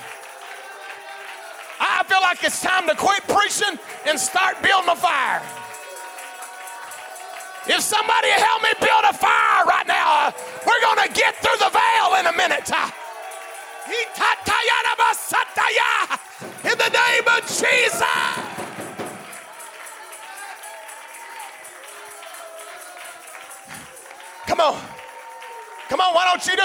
I 1.79 2.03
feel 2.05 2.21
like 2.21 2.43
it's 2.45 2.61
time 2.61 2.89
to 2.89 2.95
quit 2.95 3.23
preaching 3.29 3.79
and 4.07 4.19
start 4.19 4.61
building 4.63 4.91
a 4.91 4.97
fire. 4.97 5.43
If 7.67 7.81
somebody 7.81 8.29
help 8.31 8.63
me 8.63 8.71
build 8.81 9.05
a 9.09 9.15
fire 9.15 9.65
right 9.67 9.87
now, 9.87 10.27
uh, 10.27 10.33
we're 10.67 10.83
going 10.83 11.09
to 11.09 11.15
get 11.15 11.37
through 11.37 11.59
the 11.59 11.71
veil 11.71 12.19
in 12.19 12.27
a 12.27 12.37
minute. 12.37 12.71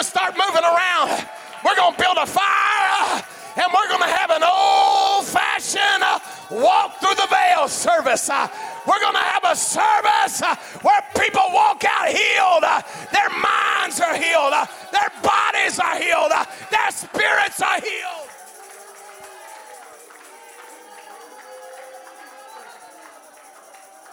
Start 0.07 0.35
moving 0.37 0.63
around? 0.63 1.27
We're 1.63 1.75
going 1.75 1.93
to 1.93 1.99
build 1.99 2.17
a 2.17 2.25
fire 2.25 2.87
uh, 3.03 3.21
and 3.57 3.67
we're 3.73 3.89
going 3.89 4.01
to 4.01 4.15
have 4.15 4.31
an 4.31 4.43
old 4.43 5.25
fashioned 5.27 6.03
uh, 6.03 6.19
walk 6.51 6.99
through 6.99 7.15
the 7.15 7.27
veil 7.29 7.67
service. 7.67 8.29
Uh. 8.29 8.47
We're 8.87 9.01
going 9.01 9.13
to 9.13 9.19
have 9.19 9.43
a 9.43 9.55
service 9.55 10.41
where 10.81 11.01
people 11.19 11.43
walk 11.51 11.83
out 11.83 12.07
healed. 12.07 12.63
Their 13.11 13.29
minds 13.29 13.99
are 13.99 14.15
healed. 14.15 14.53
Their 14.93 15.11
bodies 15.21 15.77
are 15.77 15.99
healed. 15.99 16.31
Their 16.71 16.91
spirits 16.91 17.61
are 17.61 17.81
healed. 17.81 18.29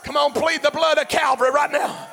Come 0.03 0.17
on, 0.17 0.33
plead 0.33 0.63
the 0.63 0.73
blood 0.73 0.99
of 0.99 1.09
Calvary 1.09 1.51
right 1.51 1.71
now. 1.71 2.09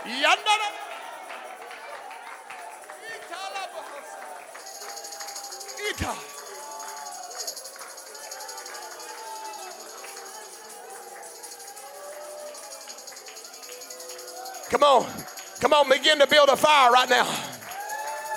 Yanda. 0.06 0.56
Ita. 5.90 6.16
Come 14.70 14.84
on. 14.84 15.06
Come 15.60 15.74
on, 15.74 15.90
begin 15.90 16.18
to 16.18 16.26
build 16.26 16.50
a 16.50 16.58
fire 16.58 16.92
right 16.92 17.08
now. 17.08 17.28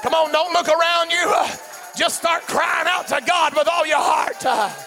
Come 0.02 0.12
on, 0.12 0.30
don't 0.30 0.52
look 0.52 0.68
around 0.68 1.10
you. 1.10 1.32
Just 1.96 2.18
start 2.18 2.42
crying 2.42 2.86
out 2.86 3.08
to 3.08 3.22
God 3.26 3.54
with 3.56 3.66
all 3.66 3.86
your 3.86 3.98
heart. 3.98 4.83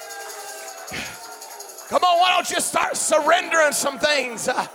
Come 1.90 2.04
on, 2.04 2.20
why 2.20 2.34
don't 2.36 2.50
you 2.50 2.60
start 2.60 2.98
surrendering 2.98 3.72
some 3.72 3.98
things? 3.98 4.50
Uh, 4.50 4.68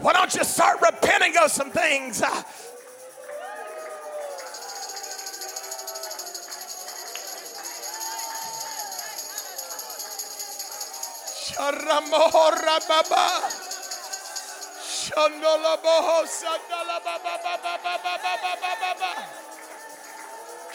why 0.00 0.12
don't 0.12 0.34
you 0.34 0.44
start 0.44 0.80
repenting 0.82 1.34
of 1.42 1.50
some 1.50 1.70
things? 1.70 2.20
Uh, 2.20 2.42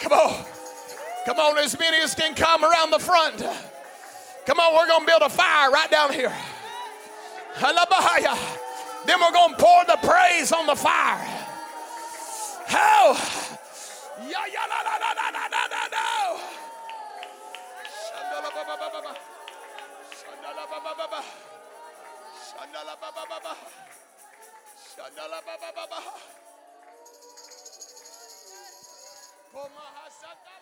Come 0.00 0.12
on. 0.12 0.44
Come 1.24 1.38
on, 1.38 1.58
as 1.58 1.78
many 1.78 1.98
as 1.98 2.14
can 2.14 2.34
come 2.34 2.64
around 2.64 2.90
the 2.90 2.98
front. 2.98 3.42
Come 4.46 4.60
on, 4.60 4.74
we're 4.74 4.86
going 4.86 5.00
to 5.00 5.06
build 5.06 5.22
a 5.22 5.28
fire 5.30 5.70
right 5.70 5.90
down 5.90 6.12
here. 6.12 6.32
Then 9.06 9.20
we're 9.20 9.32
going 9.32 9.54
to 9.54 9.56
pour 9.56 9.84
the 9.86 9.98
praise 10.06 10.52
on 10.52 10.66
the 10.66 10.74
fire. 10.74 11.18
How? 12.66 13.16
Yeah, 14.20 14.46
yeah, 14.52 14.66
no, 14.68 14.78
no, 14.84 14.94
no, 15.00 15.10
no, 15.16 15.26
no, 15.32 15.42
no, 15.48 15.62
no, 15.72 15.82
no. 15.92 16.40
Shandala 18.04 18.50
baba 18.54 18.76
baba. 18.80 19.12
Shandala 20.18 20.64
baba 20.70 20.92
baba. 20.96 21.20
Shandala 22.48 22.94
baba 23.00 23.24
baba. 23.28 23.56
Shandala 24.94 25.38
baba 25.44 25.70
baba. 25.74 26.00
Komahasata. 29.52 30.53